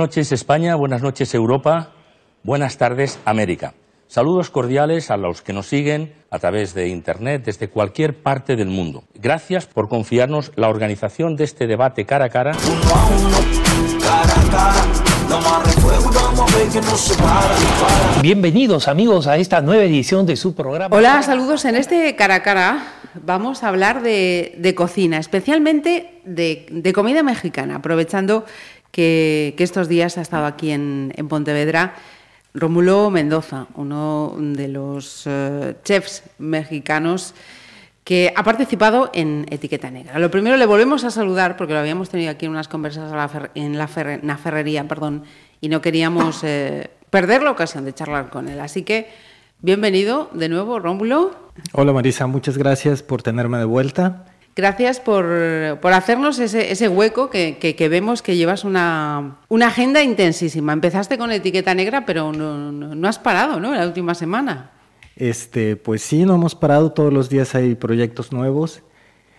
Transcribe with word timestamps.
noches 0.00 0.32
España, 0.32 0.76
buenas 0.76 1.02
noches 1.02 1.34
Europa, 1.34 1.90
buenas 2.42 2.78
tardes 2.78 3.18
América. 3.26 3.74
Saludos 4.08 4.48
cordiales 4.48 5.10
a 5.10 5.18
los 5.18 5.42
que 5.42 5.52
nos 5.52 5.66
siguen 5.66 6.14
a 6.30 6.38
través 6.38 6.72
de 6.72 6.88
Internet 6.88 7.42
desde 7.44 7.68
cualquier 7.68 8.22
parte 8.22 8.56
del 8.56 8.68
mundo. 8.68 9.04
Gracias 9.12 9.66
por 9.66 9.90
confiarnos 9.90 10.52
la 10.56 10.70
organización 10.70 11.36
de 11.36 11.44
este 11.44 11.66
debate 11.66 12.06
cara 12.06 12.24
a 12.24 12.28
cara. 12.30 12.52
Bienvenidos 18.22 18.88
amigos 18.88 19.26
a 19.26 19.36
esta 19.36 19.60
nueva 19.60 19.84
edición 19.84 20.24
de 20.24 20.36
su 20.36 20.54
programa. 20.54 20.96
Hola, 20.96 21.22
saludos. 21.22 21.66
En 21.66 21.76
este 21.76 22.16
cara 22.16 22.36
a 22.36 22.42
cara 22.42 23.00
vamos 23.14 23.62
a 23.62 23.68
hablar 23.68 24.02
de, 24.02 24.74
cocina, 24.76 25.18
especialmente 25.18 26.20
de, 26.24 26.92
comida 26.94 27.22
mexicana, 27.22 27.76
aprovechando 27.76 28.44
que, 28.90 29.54
estos 29.58 29.88
días 29.88 30.18
ha 30.18 30.20
estado 30.20 30.46
aquí 30.46 30.70
en, 30.70 31.12
Pontevedra 31.28 31.94
Rómulo 32.54 33.10
Mendoza, 33.10 33.66
uno 33.74 34.34
de 34.38 34.68
los 34.68 35.22
eh, 35.26 35.76
chefs 35.84 36.24
mexicanos 36.38 37.34
que 38.02 38.32
ha 38.34 38.42
participado 38.42 39.10
en 39.14 39.46
Etiqueta 39.50 39.90
Negra. 39.90 40.18
Lo 40.18 40.30
primero 40.30 40.56
le 40.56 40.66
volvemos 40.66 41.04
a 41.04 41.10
saludar 41.10 41.56
porque 41.56 41.74
lo 41.74 41.78
habíamos 41.78 42.08
tenido 42.08 42.30
aquí 42.30 42.46
en 42.46 42.52
unas 42.52 42.66
conversaciones 42.66 43.50
en 43.54 43.78
la, 43.78 43.86
ferrería 43.86 44.88
perdón, 44.88 45.24
y 45.60 45.68
no 45.68 45.80
queríamos 45.80 46.42
eh, 46.42 46.90
perder 47.10 47.42
la 47.42 47.52
ocasión 47.52 47.84
de 47.84 47.92
charlar 47.92 48.30
con 48.30 48.48
él. 48.48 48.58
Así 48.60 48.82
que 48.82 49.08
bienvenido 49.60 50.28
de 50.32 50.48
nuevo, 50.48 50.80
Rómulo. 50.80 51.36
Hola 51.72 51.92
Marisa, 51.92 52.26
muchas 52.26 52.58
gracias 52.58 53.04
por 53.04 53.22
tenerme 53.22 53.58
de 53.58 53.64
vuelta. 53.64 54.24
Gracias 54.60 55.00
por, 55.00 55.24
hacernos 55.24 56.38
ese, 56.38 56.88
hueco 56.88 57.30
que, 57.30 57.88
vemos 57.90 58.20
que 58.20 58.36
llevas 58.36 58.64
una, 58.64 59.38
agenda 59.62 60.02
intensísima. 60.02 60.74
Empezaste 60.74 61.16
con 61.16 61.32
etiqueta 61.32 61.74
negra, 61.74 62.04
pero 62.04 62.30
no, 62.30 62.70
no, 62.70 63.08
has 63.08 63.18
parado, 63.18 63.58
¿no? 63.58 63.74
La 63.74 63.86
última 63.86 64.14
semana. 64.14 64.70
Este, 65.16 65.76
pues 65.76 66.02
sí, 66.02 66.26
no 66.26 66.34
hemos 66.34 66.54
parado. 66.54 66.92
Todos 66.92 67.10
los 67.10 67.30
días 67.30 67.54
hay 67.54 67.74
proyectos 67.74 68.32
nuevos. 68.32 68.82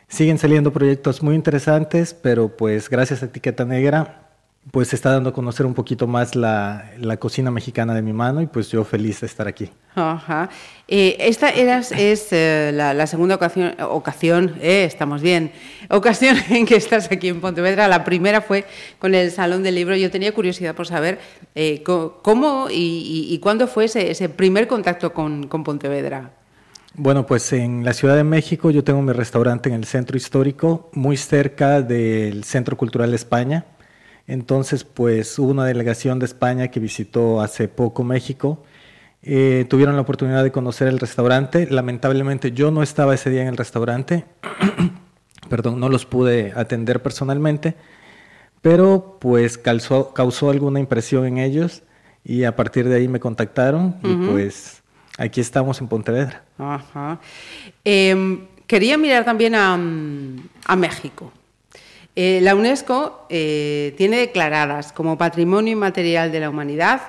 Siguen 0.08 0.40
saliendo 0.40 0.73
proyectos 0.73 1.22
muy 1.22 1.36
interesantes, 1.36 2.16
pero 2.16 2.58
pues 2.58 2.90
gracias 2.90 3.22
a 3.22 3.28
Etiqueta 3.28 3.64
Negra 3.64 4.31
pues 4.70 4.90
se 4.90 4.95
está 4.95 5.12
dando 5.12 5.31
a 5.31 5.34
conocer 5.34 5.66
un 5.66 5.73
poquito 5.73 6.06
más 6.06 6.36
la, 6.36 6.92
cocina 7.20 7.50
mexicana 7.50 7.95
de 7.95 8.04
mi 8.04 8.14
mano 8.14 8.42
y 8.42 8.45
pues 8.45 8.70
yo 8.70 8.84
feliz 8.84 9.22
de 9.22 9.28
estar 9.28 9.48
aquí. 9.48 9.70
Ajá. 9.95 10.50
Eh, 10.88 11.18
esta 11.20 11.50
eras, 11.50 11.92
es 11.92 12.28
eh, 12.31 12.72
la, 12.73 13.08
segunda 13.08 13.36
ocasión, 13.36 13.76
ocasión 13.81 14.56
eh, 14.62 14.86
estamos 14.86 15.22
bien, 15.22 15.52
ocasión 15.90 16.38
en 16.50 16.66
que 16.66 16.76
estás 16.76 17.12
aquí 17.12 17.30
en 17.30 17.42
Pontevedra. 17.42 17.88
La 17.88 18.03
primera 18.03 18.42
fue 18.42 18.66
con 19.00 19.16
el 19.16 19.31
Salón 19.31 19.64
del 19.64 19.76
Libro. 19.76 19.95
Yo 19.95 20.12
tenía 20.12 20.31
curiosidad 20.31 20.75
por 20.75 20.86
saber 20.86 21.20
cómo 21.84 22.68
y, 22.70 23.38
cuándo 23.42 23.68
fue 23.68 23.86
ese, 23.86 24.30
primer 24.30 24.68
contacto 24.68 25.12
con, 25.12 25.48
con 25.48 25.64
Pontevedra. 25.64 26.31
Bueno, 26.94 27.25
pues 27.25 27.52
en 27.53 27.84
la 27.84 27.94
Ciudad 27.94 28.16
de 28.16 28.23
México 28.23 28.70
yo 28.70 28.84
tengo 28.84 29.02
mi 29.02 29.14
restaurante 29.14 29.70
en 29.70 29.75
el 29.75 29.86
centro 29.86 30.18
histórico, 30.18 30.90
muy 30.94 31.18
cerca 31.18 31.81
del 31.81 32.44
Centro 32.44 32.78
Cultural 32.78 33.09
de 33.09 33.16
España. 33.16 33.66
Entonces, 34.28 34.84
pues 34.84 35.38
hubo 35.40 35.52
una 35.52 35.66
delegación 35.66 36.20
de 36.20 36.26
España 36.26 36.70
que 36.70 36.80
visitó 36.80 37.42
hace 37.42 37.68
poco 37.68 38.04
México. 38.04 38.64
Eh, 39.24 39.66
tuvieron 39.70 39.96
la 39.96 40.02
oportunidad 40.02 40.44
de 40.44 40.52
conocer 40.52 40.88
el 40.88 41.00
restaurante. 41.00 41.68
Lamentablemente 41.70 42.52
yo 42.52 42.72
no 42.72 42.82
estaba 42.84 43.14
ese 43.14 43.30
día 43.30 43.42
en 43.42 43.48
el 43.48 43.58
restaurante. 43.58 44.26
Perdón, 45.50 45.80
no 45.80 45.90
los 45.90 46.06
pude 46.06 46.54
atender 46.56 47.02
personalmente. 47.02 47.76
Pero 48.62 49.18
pues 49.20 49.58
causó, 49.58 50.14
causó 50.14 50.50
alguna 50.50 50.80
impresión 50.80 51.26
en 51.26 51.40
ellos 51.40 51.84
y 52.24 52.44
a 52.44 52.56
partir 52.56 52.88
de 52.88 52.96
ahí 52.96 53.08
me 53.08 53.20
contactaron 53.20 53.96
y 54.04 54.14
pues 54.28 54.84
aquí 55.18 55.42
estamos 55.42 55.81
en 55.81 55.88
Pontevedra. 55.88 56.44
Ajá. 56.60 57.20
Em, 57.84 58.46
quería 58.68 58.98
mirar 58.98 59.26
también 59.26 59.56
a, 59.56 59.74
a 59.74 60.76
México. 60.76 61.31
Eh, 62.16 62.40
la 62.42 62.56
UNESCO 62.56 63.26
eh, 63.30 63.94
tiene 63.98 64.18
declaradas 64.18 64.92
como 64.92 65.18
Patrimonio 65.18 65.72
Inmaterial 65.72 66.32
de 66.32 66.42
la 66.42 66.50
Humanidad 66.50 67.02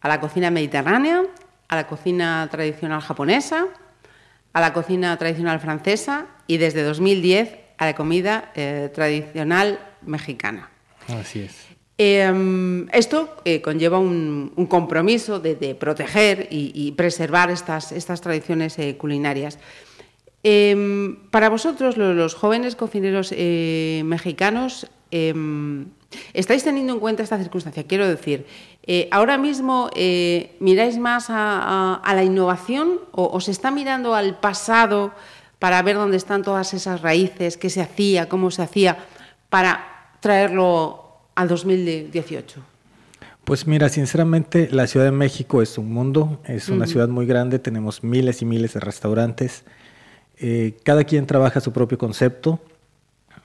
a 0.00 0.08
la 0.08 0.18
cocina 0.18 0.50
mediterránea, 0.50 1.22
a 1.68 1.76
la 1.76 1.86
cocina 1.86 2.48
tradicional 2.50 3.02
japonesa, 3.02 3.66
a 4.52 4.60
la 4.60 4.72
cocina 4.72 5.16
tradicional 5.18 5.60
francesa 5.60 6.26
y 6.46 6.56
desde 6.56 6.82
2010 6.82 7.54
a 7.76 7.86
la 7.86 7.94
comida 7.94 8.50
eh, 8.54 8.90
tradicional 8.94 9.78
mexicana. 10.02 10.70
Así 11.08 11.40
es. 11.40 11.66
Em, 11.98 12.88
esto 12.92 13.36
conlleva 13.62 13.98
un, 13.98 14.66
compromiso 14.70 15.38
de, 15.38 15.74
proteger 15.74 16.48
y, 16.50 16.92
preservar 16.92 17.50
estas, 17.50 17.92
estas 17.92 18.22
tradiciones 18.22 18.78
culinarias. 18.96 19.58
Em, 20.42 21.16
para 21.30 21.50
vosotros, 21.50 21.96
los, 21.96 22.34
jóvenes 22.34 22.74
cocineros 22.74 23.32
eh, 23.36 24.02
mexicanos, 24.06 24.86
em, 25.10 25.86
¿estáis 26.32 26.64
teniendo 26.64 26.94
en 26.94 27.00
cuenta 27.00 27.22
esta 27.22 27.38
circunstancia? 27.38 27.84
Quiero 27.84 28.08
decir, 28.08 28.46
eh, 28.86 29.08
¿ahora 29.10 29.36
mismo 29.36 29.90
eh, 29.94 30.56
miráis 30.58 30.98
más 30.98 31.26
a, 31.28 32.00
la 32.02 32.24
innovación 32.24 33.00
o, 33.12 33.38
se 33.40 33.50
está 33.50 33.70
mirando 33.70 34.14
al 34.14 34.38
pasado 34.40 35.12
para 35.58 35.82
ver 35.82 35.96
dónde 35.96 36.16
están 36.16 36.42
todas 36.42 36.72
esas 36.72 37.02
raíces, 37.02 37.58
qué 37.58 37.68
se 37.68 37.82
hacía, 37.82 38.30
cómo 38.30 38.50
se 38.50 38.62
hacía, 38.62 38.96
para 39.50 40.16
traerlo 40.20 41.04
al 41.34 41.48
2018? 41.48 42.62
Pues 43.44 43.66
mira, 43.66 43.90
sinceramente 43.90 44.68
la 44.70 44.86
Ciudad 44.86 45.06
de 45.06 45.12
México 45.12 45.60
es 45.60 45.76
un 45.76 45.92
mundo, 45.92 46.40
es 46.44 46.70
una 46.70 46.86
ciudad 46.86 47.08
muy 47.08 47.26
grande, 47.26 47.58
tenemos 47.58 48.02
miles 48.02 48.40
y 48.40 48.46
miles 48.46 48.72
de 48.72 48.80
restaurantes. 48.80 49.64
Eh, 50.40 50.78
cada 50.84 51.04
quien 51.04 51.26
trabaja 51.26 51.60
su 51.60 51.72
propio 51.72 51.98
concepto. 51.98 52.60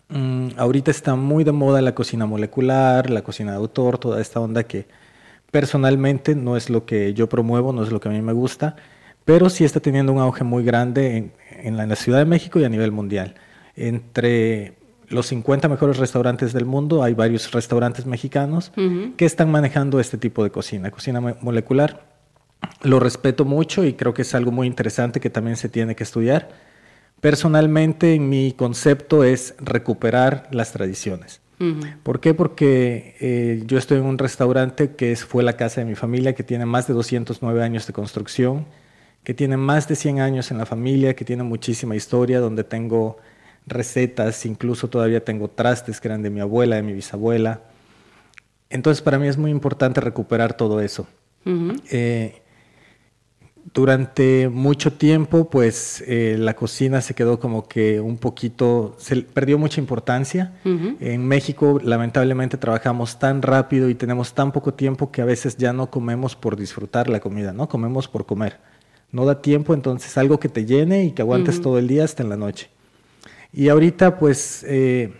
Mm, 0.07 0.49
ahorita 0.57 0.91
está 0.91 1.15
muy 1.15 1.43
de 1.43 1.51
moda 1.51 1.81
la 1.81 1.93
cocina 1.93 2.25
molecular, 2.25 3.09
la 3.09 3.21
cocina 3.21 3.51
de 3.51 3.57
autor, 3.57 3.97
toda 3.97 4.21
esta 4.21 4.39
onda 4.39 4.63
que 4.63 4.85
personalmente 5.51 6.35
no 6.35 6.55
es 6.55 6.69
lo 6.69 6.85
que 6.85 7.13
yo 7.13 7.27
promuevo, 7.27 7.73
no 7.73 7.83
es 7.83 7.91
lo 7.91 7.99
que 7.99 8.07
a 8.07 8.11
mí 8.11 8.21
me 8.21 8.33
gusta, 8.33 8.77
pero 9.25 9.49
sí 9.49 9.65
está 9.65 9.79
teniendo 9.81 10.13
un 10.13 10.19
auge 10.19 10.43
muy 10.43 10.63
grande 10.63 11.31
en, 11.51 11.77
la, 11.77 11.95
Ciudad 11.95 12.19
de 12.19 12.25
México 12.25 12.59
y 12.59 12.63
a 12.63 12.69
nivel 12.69 12.91
mundial. 12.91 13.35
Entre 13.75 14.75
los 15.09 15.27
50 15.27 15.67
mejores 15.67 15.97
restaurantes 15.97 16.53
del 16.53 16.65
mundo 16.65 17.03
hay 17.03 17.13
varios 17.13 17.51
restaurantes 17.51 18.05
mexicanos 18.05 18.71
que 19.17 19.25
están 19.25 19.51
manejando 19.51 19.99
este 19.99 20.17
tipo 20.17 20.43
de 20.43 20.51
cocina, 20.51 20.91
cocina 20.91 21.19
molecular. 21.19 22.05
Lo 22.83 22.99
respeto 22.99 23.43
mucho 23.43 23.83
y 23.83 23.93
creo 23.93 24.13
que 24.13 24.21
es 24.21 24.33
algo 24.33 24.51
muy 24.51 24.67
interesante 24.67 25.19
que 25.19 25.29
también 25.29 25.57
se 25.57 25.67
tiene 25.67 25.95
que 25.95 26.03
estudiar 26.03 26.49
Personalmente, 27.25 28.19
mi 28.19 28.51
concepto 28.51 29.23
es 29.23 29.55
recuperar 29.57 30.47
las 30.51 30.73
tradiciones. 30.73 31.41
¿Por 32.03 32.19
qué? 32.19 32.35
Porque 32.35 33.15
eh, 33.19 33.63
yo 33.65 33.79
estoy 33.79 33.97
en 33.97 34.05
un 34.05 34.19
restaurante 34.19 34.91
que 34.91 35.15
fue 35.15 35.41
la 35.41 35.53
casa 35.53 35.81
de 35.81 35.87
mi 35.87 35.95
familia, 35.95 36.35
que 36.35 36.43
tiene 36.43 36.67
más 36.67 36.85
de 36.85 36.93
209 36.93 37.63
años 37.63 37.87
de 37.87 37.93
construcción, 37.93 38.67
que 39.23 39.33
tiene 39.33 39.57
más 39.57 39.87
de 39.87 39.95
100 39.95 40.19
años 40.19 40.51
en 40.51 40.59
la 40.59 40.67
familia, 40.67 41.15
que 41.15 41.25
tiene 41.25 41.41
muchísima 41.41 41.95
historia, 41.95 42.39
donde 42.39 42.63
tengo 42.63 43.17
recetas, 43.65 44.45
incluso 44.45 44.87
todavía 44.91 45.25
tengo 45.25 45.49
trastes 45.49 45.99
que 45.99 46.09
eran 46.09 46.21
de 46.21 46.29
mi 46.29 46.41
abuela, 46.41 46.75
de 46.75 46.83
mi 46.83 46.93
bisabuela. 46.93 47.61
Entonces, 48.69 49.01
para 49.01 49.17
mí 49.17 49.27
es 49.27 49.37
muy 49.39 49.49
importante 49.49 49.99
recuperar 49.99 50.55
todo 50.55 50.79
eso 50.79 51.07
durante 53.75 54.47
mucho 54.47 54.93
tiempo, 54.93 55.49
pues 55.49 56.01
eh, 56.07 56.37
la 56.39 56.55
cocina 56.55 57.01
se 57.01 57.13
quedó 57.13 57.41
como 57.41 57.67
que 57.67 57.99
un 57.99 58.17
poquito, 58.17 58.95
se 58.97 59.17
perdió 59.17 59.59
mucha 59.59 59.81
importancia. 59.81 60.53
En 60.63 61.27
México, 61.27 61.81
lamentablemente, 61.83 62.55
trabajamos 62.55 63.19
tan 63.19 63.41
rápido 63.41 63.89
y 63.89 63.95
tenemos 63.95 64.33
tan 64.33 64.53
poco 64.53 64.73
tiempo 64.73 65.11
que 65.11 65.21
a 65.21 65.25
veces 65.25 65.57
ya 65.57 65.73
no 65.73 65.91
comemos 65.91 66.37
por 66.37 66.55
disfrutar 66.55 67.09
la 67.09 67.19
comida, 67.19 67.51
¿no? 67.51 67.67
Comemos 67.67 68.07
por 68.07 68.25
comer. 68.25 68.59
No 69.11 69.25
da 69.25 69.41
tiempo, 69.41 69.73
entonces 69.73 70.17
algo 70.17 70.39
que 70.39 70.47
te 70.47 70.65
llene 70.65 71.03
y 71.03 71.11
que 71.11 71.21
aguantes 71.21 71.59
todo 71.59 71.77
el 71.77 71.89
día 71.89 72.05
hasta 72.05 72.23
en 72.23 72.29
la 72.29 72.37
noche. 72.37 72.69
Y 73.51 73.67
ahorita, 73.67 74.17
pues, 74.19 74.65
eh, 74.69 75.13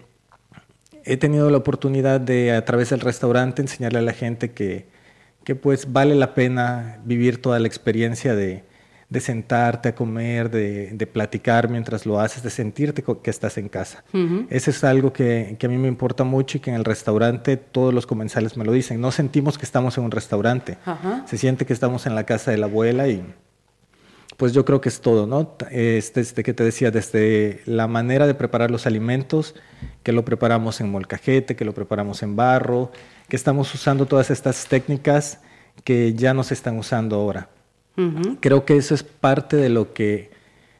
he 1.04 1.18
tenido 1.18 1.50
la 1.50 1.58
oportunidad 1.58 2.22
de, 2.22 2.54
a 2.54 2.64
través 2.64 2.92
del 2.92 3.02
restaurante, 3.02 3.62
enseñarle 3.62 4.00
a 4.00 4.02
la 4.02 4.14
gente 4.14 4.52
que 4.52 4.95
que 5.46 5.56
pues 5.56 5.94
vale 5.94 6.16
la 6.16 6.34
pena 6.34 7.00
vivir 7.06 7.42
toda 7.42 7.60
la 7.60 7.68
experiencia 7.68 8.36
de, 8.36 8.64
sentarte 9.20 9.90
a 9.90 9.96
comer, 9.96 10.50
de, 10.50 11.10
platicar 11.14 11.70
mientras 11.70 12.06
lo 12.06 12.20
haces, 12.20 12.44
de 12.44 12.50
sentirte 12.50 13.04
que 13.04 13.30
estás 13.30 13.58
en 13.58 13.70
casa. 13.70 14.04
Eso 14.50 14.72
es 14.72 14.84
algo 14.84 15.14
que, 15.14 15.56
a 15.62 15.68
mí 15.68 15.78
me 15.78 15.88
importa 15.88 16.26
mucho 16.26 16.58
y 16.58 16.62
que 16.62 16.72
en 16.72 16.76
el 16.76 16.84
restaurante 16.84 17.56
todos 17.56 17.94
los 17.94 18.08
comensales 18.08 18.58
me 18.58 18.66
lo 18.66 18.74
dicen. 18.74 19.00
No 19.00 19.12
sentimos 19.12 19.58
que 19.58 19.66
estamos 19.66 19.98
en 19.98 20.04
un 20.04 20.12
restaurante, 20.12 20.78
se 21.28 21.38
siente 21.38 21.66
que 21.66 21.74
estamos 21.74 22.08
en 22.08 22.16
la 22.16 22.26
casa 22.26 22.52
de 22.52 22.58
la 22.58 22.66
abuela 22.66 23.08
y 23.08 23.24
pues 24.38 24.52
yo 24.52 24.66
creo 24.66 24.82
que 24.82 24.90
es 24.90 25.00
todo, 25.00 25.28
¿no? 25.28 25.56
Este, 25.72 26.20
este 26.20 26.44
que 26.44 26.54
te 26.54 26.64
decía, 26.64 26.92
desde 26.92 27.62
la 27.66 27.88
manera 27.88 28.28
de 28.28 28.34
preparar 28.34 28.70
los 28.70 28.86
alimentos, 28.86 29.56
que 30.04 30.12
lo 30.12 30.26
preparamos 30.26 30.82
en 30.82 30.90
molcajete, 30.92 31.56
que 31.56 31.64
lo 31.64 31.74
preparamos 31.74 32.22
en 32.22 32.36
barro, 32.36 32.92
que 33.28 33.36
estamos 33.36 33.74
usando 33.74 34.06
todas 34.06 34.32
estas 34.32 34.68
técnicas 34.68 35.40
que 35.84 36.14
ya 36.14 36.34
no 36.34 36.44
se 36.44 36.54
están 36.54 36.78
usando 36.78 37.16
ahora. 37.16 37.50
Creo 38.42 38.66
que 38.66 38.76
eso 38.76 38.94
es 38.94 39.04
parte 39.04 39.56
de 39.56 39.70
lo 39.70 39.94
que 39.94 40.30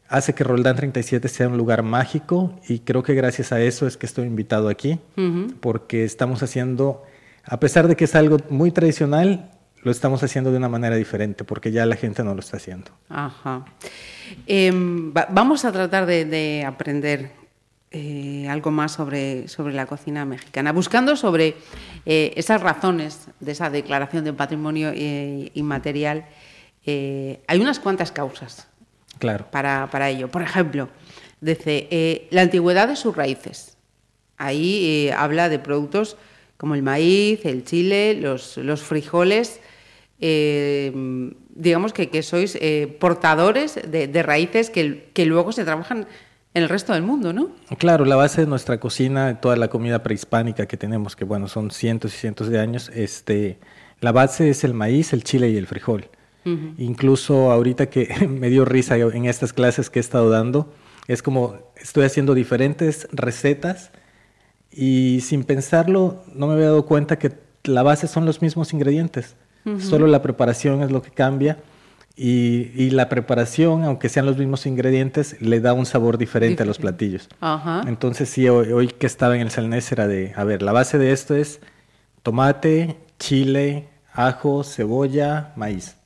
hace 0.10 0.36
que 0.36 0.44
Roldán 0.44 0.76
37 0.76 1.28
sea 1.30 1.48
un 1.48 1.58
lugar 1.58 1.82
mágico 1.82 2.60
y 2.68 2.80
creo 2.80 3.04
que 3.04 3.14
gracias 3.14 3.54
a 3.54 3.62
eso 3.62 3.88
es 3.88 3.96
que 3.96 4.06
estoy 4.06 4.28
invitado 4.28 4.68
aquí, 4.68 5.00
porque 5.62 6.04
estamos 6.04 6.44
haciendo, 6.44 7.04
a 7.44 7.60
pesar 7.60 7.88
de 7.88 7.96
que 7.96 8.04
es 8.04 8.16
algo 8.16 8.38
muy 8.50 8.72
tradicional, 8.72 9.52
lo 9.86 9.92
estamos 9.92 10.24
haciendo 10.24 10.52
de 10.52 10.58
una 10.58 10.68
manera 10.68 10.96
diferente, 10.96 11.44
porque 11.44 11.72
ya 11.72 11.86
la 11.86 11.96
gente 11.96 12.24
no 12.24 12.34
lo 12.34 12.40
está 12.40 12.58
haciendo. 12.58 12.92
Ajá. 13.08 13.66
Em, 14.48 15.14
vamos 15.14 15.64
a 15.64 15.72
tratar 15.72 16.08
de, 16.08 16.64
aprender 16.68 17.32
eh, 17.98 18.46
algo 18.50 18.72
más 18.72 18.92
sobre, 18.92 19.48
sobre 19.48 19.74
la 19.74 19.86
cocina 19.86 20.26
mexicana, 20.26 20.74
buscando 20.74 21.16
sobre 21.16 21.56
eh, 22.06 22.34
esas 22.36 22.60
razones 22.60 23.30
de 23.40 23.54
esa 23.54 23.70
declaración 23.70 24.26
de 24.26 24.34
patrimonio 24.34 24.92
eh, 24.94 25.50
inmaterial. 25.54 26.26
hay 26.86 27.62
unas 27.62 27.80
cuantas 27.80 28.12
causas 28.12 28.68
claro. 29.18 29.48
para, 29.50 29.88
para 29.92 30.10
ello. 30.10 30.28
Por 30.28 30.42
ejemplo, 30.42 30.90
dice 31.40 32.28
la 32.32 32.42
antigüedad 32.42 32.90
de 32.90 32.98
sus 32.98 33.16
raíces. 33.16 33.78
Ahí 34.36 35.10
habla 35.16 35.48
de 35.48 35.60
productos 35.60 36.18
como 36.58 36.76
el 36.76 36.84
maíz, 36.84 37.46
el 37.46 37.64
chile, 37.64 38.16
los, 38.16 38.58
los 38.58 38.82
frijoles, 38.84 39.62
digamos 40.20 41.94
que, 41.94 42.10
que 42.10 42.24
sois 42.24 42.60
portadores 43.00 43.80
de, 43.88 44.22
raíces 44.22 44.70
que, 44.70 45.12
que, 45.14 45.26
luego 45.26 45.54
se 45.54 45.64
trabajan 45.64 46.08
en 46.56 46.64
el 46.64 46.70
resto 46.70 46.94
del 46.94 47.04
mundo, 47.04 47.34
¿no? 47.34 47.50
Claro, 47.78 48.06
la 48.06 48.16
base 48.16 48.42
de 48.42 48.48
nuestra 48.48 48.80
cocina, 48.80 49.42
toda 49.42 49.58
la 49.58 49.68
comida 49.68 50.02
prehispánica 50.02 50.66
que 50.66 50.78
tenemos, 50.78 51.16
que 51.18 51.26
bueno, 51.26 51.50
son 51.50 51.70
cientos 51.70 52.16
y 52.16 52.18
cientos 52.18 52.48
de 52.48 52.60
años, 52.60 52.90
este, 52.96 53.60
la 54.00 54.14
base 54.14 54.50
es 54.50 54.64
el 54.64 54.74
maíz, 54.74 55.12
el 55.12 55.26
chile 55.26 55.50
y 55.50 55.58
el 55.58 55.68
frijol. 55.68 56.10
Incluso 56.78 57.52
ahorita 57.52 57.88
que 57.88 58.28
me 58.30 58.50
dio 58.50 58.66
risa 58.66 58.96
en 58.98 59.26
estas 59.26 59.52
clases 59.52 59.90
que 59.90 60.00
he 60.00 60.02
estado 60.02 60.30
dando, 60.30 60.72
es 61.08 61.22
como 61.22 61.58
estoy 61.76 62.06
haciendo 62.06 62.36
diferentes 62.36 63.08
recetas 63.12 63.92
y 64.72 65.22
sin 65.22 65.44
pensarlo 65.44 66.24
no 66.34 66.48
me 66.48 66.54
había 66.54 66.68
dado 66.68 66.86
cuenta 66.86 67.18
que 67.18 67.34
la 67.64 67.82
base 67.82 68.08
son 68.08 68.26
los 68.26 68.42
mismos 68.42 68.74
ingredientes. 68.74 69.36
Solo 69.80 70.06
la 70.06 70.22
preparación 70.22 70.84
es 70.84 70.92
lo 70.92 71.02
que 71.02 71.10
cambia. 71.10 71.58
Y, 72.18 72.90
la 72.92 73.10
preparación, 73.10 73.84
aunque 73.84 74.08
sean 74.08 74.26
los 74.26 74.38
mismos 74.38 74.66
ingredientes, 74.66 75.36
le 75.42 75.60
da 75.60 75.74
un 75.74 75.86
sabor 75.86 76.18
diferente 76.18 76.64
a 76.64 76.66
los 76.66 76.78
platillos. 76.78 77.28
Entonces, 77.88 78.30
sí, 78.30 78.48
hoy, 78.48 78.88
que 78.88 79.06
estaba 79.06 79.36
en 79.36 79.42
el 79.42 79.52
salnés 79.52 79.92
era 79.92 80.08
de, 80.08 80.34
a 80.36 80.44
ver, 80.46 80.62
la 80.62 80.72
base 80.72 80.98
de 80.98 81.12
esto 81.12 81.36
es 81.36 81.60
tomate, 82.24 82.98
chile, 83.20 83.90
ajo, 84.14 84.64
cebolla, 84.64 85.52
maíz. 85.56 85.98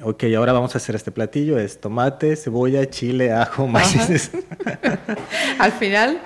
Ok, 0.00 0.24
ahora 0.36 0.52
vamos 0.52 0.74
a 0.74 0.78
hacer 0.78 0.94
este 0.94 1.10
platillo, 1.10 1.58
es 1.58 1.80
tomate, 1.80 2.36
cebolla, 2.36 2.88
chile, 2.88 3.32
ajo, 3.32 3.66
maíz. 3.66 4.30
Al 5.58 5.72
final 5.72 6.20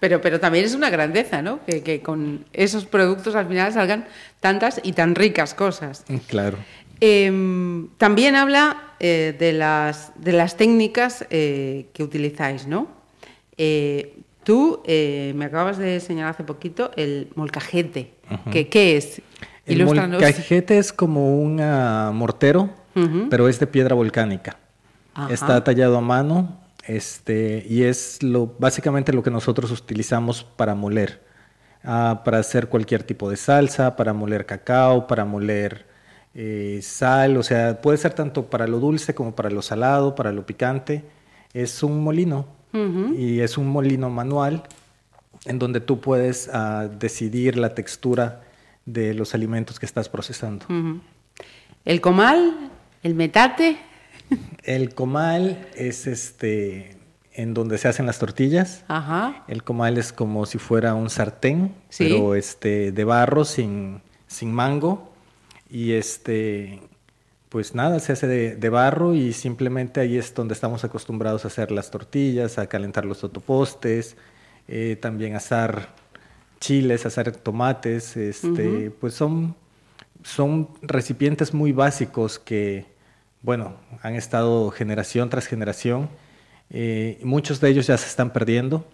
pero, 0.00 0.20
pero 0.20 0.38
también 0.38 0.64
es 0.64 0.74
una 0.74 0.90
grandeza, 0.90 1.42
¿no? 1.42 1.60
Que, 1.64 2.02
con 2.02 2.44
esos 2.52 2.84
productos 2.84 3.34
al 3.34 3.48
final 3.48 3.72
salgan 3.72 4.06
tantas 4.40 4.80
y 4.82 4.92
tan 4.92 5.14
ricas 5.14 5.54
cosas. 5.54 6.04
Claro. 6.28 6.56
Em, 7.00 7.88
también 7.96 8.34
habla 8.36 8.94
eh, 9.00 9.36
de, 9.38 9.52
las, 9.52 10.12
de 10.16 10.32
las 10.32 10.56
técnicas 10.56 11.24
eh, 11.30 11.86
que 11.92 12.02
utilizáis, 12.02 12.66
¿no? 12.66 12.88
Eh, 13.56 14.16
tú 14.44 14.82
me 14.86 15.44
acabas 15.44 15.78
de 15.78 16.00
señalar 16.00 16.34
hace 16.34 16.44
poquito 16.44 16.90
el 16.96 17.28
molcajete. 17.34 18.14
¿Qué, 18.50 18.96
es? 18.96 19.20
El 19.66 19.84
molcajete 19.84 20.78
es 20.78 20.92
como 20.92 21.38
un 21.38 21.56
mortero, 22.16 22.70
pero 23.28 23.48
es 23.48 23.60
de 23.60 23.66
piedra 23.66 23.94
volcánica. 23.94 24.56
Está 25.28 25.62
tallado 25.62 25.98
a 25.98 26.00
mano 26.00 26.58
este, 26.88 27.66
y 27.68 27.82
es 27.82 28.22
lo, 28.22 28.46
básicamente 28.58 29.12
lo 29.12 29.22
que 29.22 29.30
nosotros 29.30 29.70
utilizamos 29.70 30.42
para 30.42 30.74
moler, 30.74 31.20
ah, 31.84 32.22
para 32.24 32.38
hacer 32.38 32.68
cualquier 32.68 33.02
tipo 33.02 33.28
de 33.28 33.36
salsa, 33.36 33.94
para 33.94 34.14
moler 34.14 34.46
cacao, 34.46 35.06
para 35.06 35.26
moler 35.26 35.86
eh, 36.34 36.80
sal, 36.82 37.36
o 37.36 37.42
sea, 37.42 37.80
puede 37.80 37.98
ser 37.98 38.14
tanto 38.14 38.46
para 38.50 38.66
lo 38.66 38.78
dulce 38.80 39.14
como 39.14 39.34
para 39.34 39.50
lo 39.50 39.62
salado, 39.62 40.14
para 40.14 40.32
lo 40.32 40.46
picante. 40.46 41.04
Es 41.52 41.82
un 41.82 42.02
molino 42.02 42.46
y 43.16 43.40
es 43.40 43.58
un 43.58 43.66
molino 43.68 44.10
manual 44.10 44.62
en 45.46 45.58
donde 45.58 45.80
tú 45.80 46.00
puedes 46.00 46.50
ah, 46.52 46.88
decidir 46.98 47.56
la 47.56 47.74
textura 47.74 48.42
de 48.84 49.14
los 49.14 49.34
alimentos 49.34 49.80
que 49.80 49.86
estás 49.86 50.08
procesando. 50.08 50.66
El 51.84 52.00
comal, 52.00 52.70
el 53.02 53.14
metate, 53.14 53.78
el 54.64 54.94
comal 54.94 55.68
es 55.74 56.06
este 56.06 56.96
en 57.32 57.54
donde 57.54 57.78
se 57.78 57.86
hacen 57.86 58.04
las 58.04 58.18
tortillas. 58.18 58.84
Ajá. 58.88 59.44
El 59.46 59.62
comal 59.62 59.96
es 59.96 60.12
como 60.12 60.44
si 60.44 60.58
fuera 60.58 60.94
un 60.94 61.08
sartén, 61.08 61.72
pero 61.96 62.34
este 62.34 62.90
de 62.90 63.04
barro 63.04 63.44
sin, 63.44 64.02
sin 64.26 64.52
mango. 64.52 65.07
Y 65.70 65.92
este 65.92 66.80
pues 67.48 67.74
nada, 67.74 67.98
se 68.00 68.12
hace 68.12 68.26
de, 68.26 68.68
barro 68.68 69.14
y 69.14 69.32
simplemente 69.32 70.00
ahí 70.00 70.18
es 70.18 70.34
donde 70.34 70.54
estamos 70.54 70.84
acostumbrados 70.84 71.44
a 71.44 71.48
hacer 71.48 71.70
las 71.70 71.90
tortillas, 71.90 72.58
a 72.58 72.66
calentar 72.66 73.04
los 73.04 73.20
totopostes, 73.20 74.16
eh, 74.68 74.98
también 75.00 75.34
asar 75.34 75.88
chiles, 76.60 77.06
asar 77.06 77.32
tomates, 77.32 78.16
este, 78.16 78.90
pues 78.90 79.14
son, 79.14 79.54
son 80.22 80.68
recipientes 80.82 81.54
muy 81.54 81.72
básicos 81.72 82.38
que, 82.38 82.86
bueno, 83.40 83.76
han 84.02 84.14
estado 84.14 84.70
generación 84.70 85.30
tras 85.30 85.46
generación. 85.46 86.10
Eh, 86.70 87.18
muchos 87.22 87.60
de 87.60 87.70
ellos 87.70 87.86
ya 87.86 87.96
se 87.96 88.06
están 88.06 88.30
perdiendo. 88.32 88.86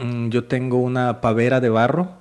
Mm, 0.00 0.30
yo 0.30 0.44
tengo 0.44 0.78
una 0.78 1.20
pavera 1.20 1.60
de 1.60 1.68
barro, 1.68 2.18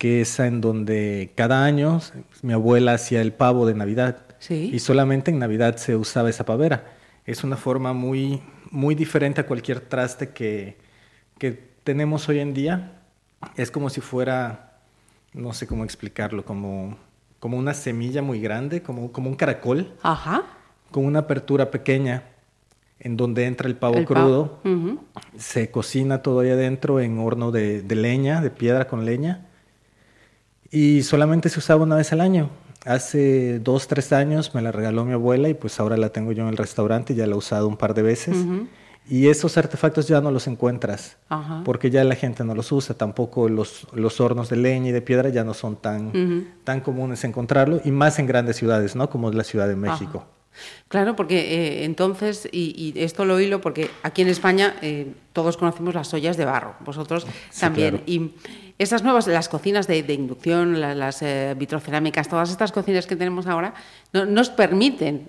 que 0.00 0.22
es 0.22 0.40
en 0.40 0.60
donde 0.60 1.30
cada 1.36 1.62
año 1.62 2.00
mi 2.40 2.54
abuela 2.54 2.94
hacía 2.94 3.20
el 3.20 3.32
pavo 3.32 3.66
de 3.66 3.74
Navidad. 3.74 4.24
Y 4.48 4.78
solamente 4.78 5.30
en 5.30 5.38
Navidad 5.38 5.76
se 5.76 5.94
usaba 5.94 6.30
esa 6.30 6.46
pavera. 6.46 6.86
Es 7.26 7.44
una 7.44 7.58
forma 7.58 7.92
muy, 7.92 8.42
muy 8.72 8.94
diferente 8.94 9.42
a 9.42 9.46
cualquier 9.46 9.80
traste 9.80 10.30
que, 10.30 10.78
que 11.36 11.52
tenemos 11.84 12.28
hoy 12.30 12.38
en 12.38 12.54
día. 12.54 13.02
Es 13.56 13.70
como 13.70 13.90
si 13.90 14.00
fuera, 14.00 14.78
no 15.34 15.52
sé 15.52 15.66
cómo 15.66 15.84
explicarlo, 15.84 16.46
como, 16.46 16.96
como 17.38 17.58
una 17.58 17.74
semilla 17.74 18.22
muy 18.22 18.40
grande, 18.40 18.82
como, 18.82 19.12
como 19.12 19.28
un 19.28 19.36
caracol. 19.36 19.92
Ajá 20.02 20.44
con 20.90 21.04
una 21.04 21.20
apertura 21.20 21.70
pequeña 21.70 22.24
en 22.98 23.16
donde 23.16 23.46
entra 23.46 23.66
el 23.66 23.76
pavo 23.76 24.04
crudo, 24.04 24.60
se 25.38 25.70
cocina 25.70 26.20
todo 26.20 26.40
ahí 26.40 26.50
adentro 26.50 27.00
en 27.00 27.18
horno 27.18 27.50
de, 27.50 27.82
leña, 27.88 28.42
de 28.42 28.50
piedra 28.50 28.88
con 28.88 29.06
leña, 29.06 29.46
y 30.70 31.02
solamente 31.02 31.48
se 31.48 31.58
usaba 31.58 31.82
una 31.82 31.96
vez 31.96 32.12
al 32.12 32.20
año. 32.20 32.50
Hace 32.84 33.58
dos, 33.58 33.88
tres 33.88 34.12
años 34.12 34.54
me 34.54 34.62
la 34.62 34.72
regaló 34.72 35.04
mi 35.04 35.12
abuela 35.12 35.48
y 35.48 35.54
pues 35.54 35.78
ahora 35.80 35.96
la 35.96 36.10
tengo 36.10 36.32
yo 36.32 36.42
en 36.42 36.48
el 36.48 36.56
restaurante, 36.56 37.14
ya 37.14 37.26
la 37.26 37.34
he 37.34 37.38
usado 37.38 37.68
un 37.68 37.76
par 37.76 37.94
de 37.94 38.02
veces. 38.02 38.36
Y 39.08 39.28
esos 39.28 39.58
artefactos 39.58 40.06
ya 40.06 40.20
no 40.20 40.30
los 40.30 40.46
encuentras, 40.46 41.16
porque 41.64 41.90
ya 41.90 42.04
la 42.04 42.14
gente 42.14 42.44
no 42.44 42.54
los 42.54 42.70
usa, 42.70 42.96
tampoco 42.96 43.48
los, 43.48 43.86
los 43.92 44.20
hornos 44.20 44.48
de 44.48 44.56
leña 44.56 44.90
y 44.90 44.92
de 44.92 45.02
piedra 45.02 45.30
ya 45.30 45.42
no 45.42 45.52
son 45.52 45.76
tan, 45.76 46.52
tan 46.64 46.80
comunes 46.80 47.24
encontrarlo, 47.24 47.80
y 47.84 47.90
más 47.90 48.18
en 48.18 48.26
grandes 48.26 48.56
ciudades, 48.56 48.94
¿no? 48.94 49.10
Como 49.10 49.30
la 49.32 49.44
Ciudad 49.44 49.66
de 49.66 49.76
México. 49.76 50.24
Claro, 50.88 51.16
porque 51.16 51.38
eh, 51.38 51.84
entonces, 51.84 52.48
y, 52.52 52.92
esto 52.96 53.24
lo 53.24 53.40
hilo 53.40 53.60
porque 53.60 53.90
aquí 54.02 54.22
en 54.22 54.28
España 54.28 54.76
eh, 54.82 55.12
todos 55.32 55.56
conocemos 55.56 55.94
las 55.94 56.12
ollas 56.12 56.36
de 56.36 56.44
barro, 56.44 56.74
vosotros 56.84 57.26
también. 57.58 58.02
Y 58.06 58.32
esas 58.82 59.02
nuevas, 59.02 59.26
las 59.26 59.48
cocinas 59.48 59.86
de, 59.86 59.98
inducción, 59.98 60.80
las, 60.80 61.22
eh, 61.22 61.54
vitrocerámicas, 61.56 62.28
todas 62.28 62.50
estas 62.50 62.72
cocinas 62.72 63.06
que 63.06 63.16
tenemos 63.16 63.46
ahora, 63.46 63.74
no, 64.12 64.26
nos 64.26 64.50
permiten 64.50 65.28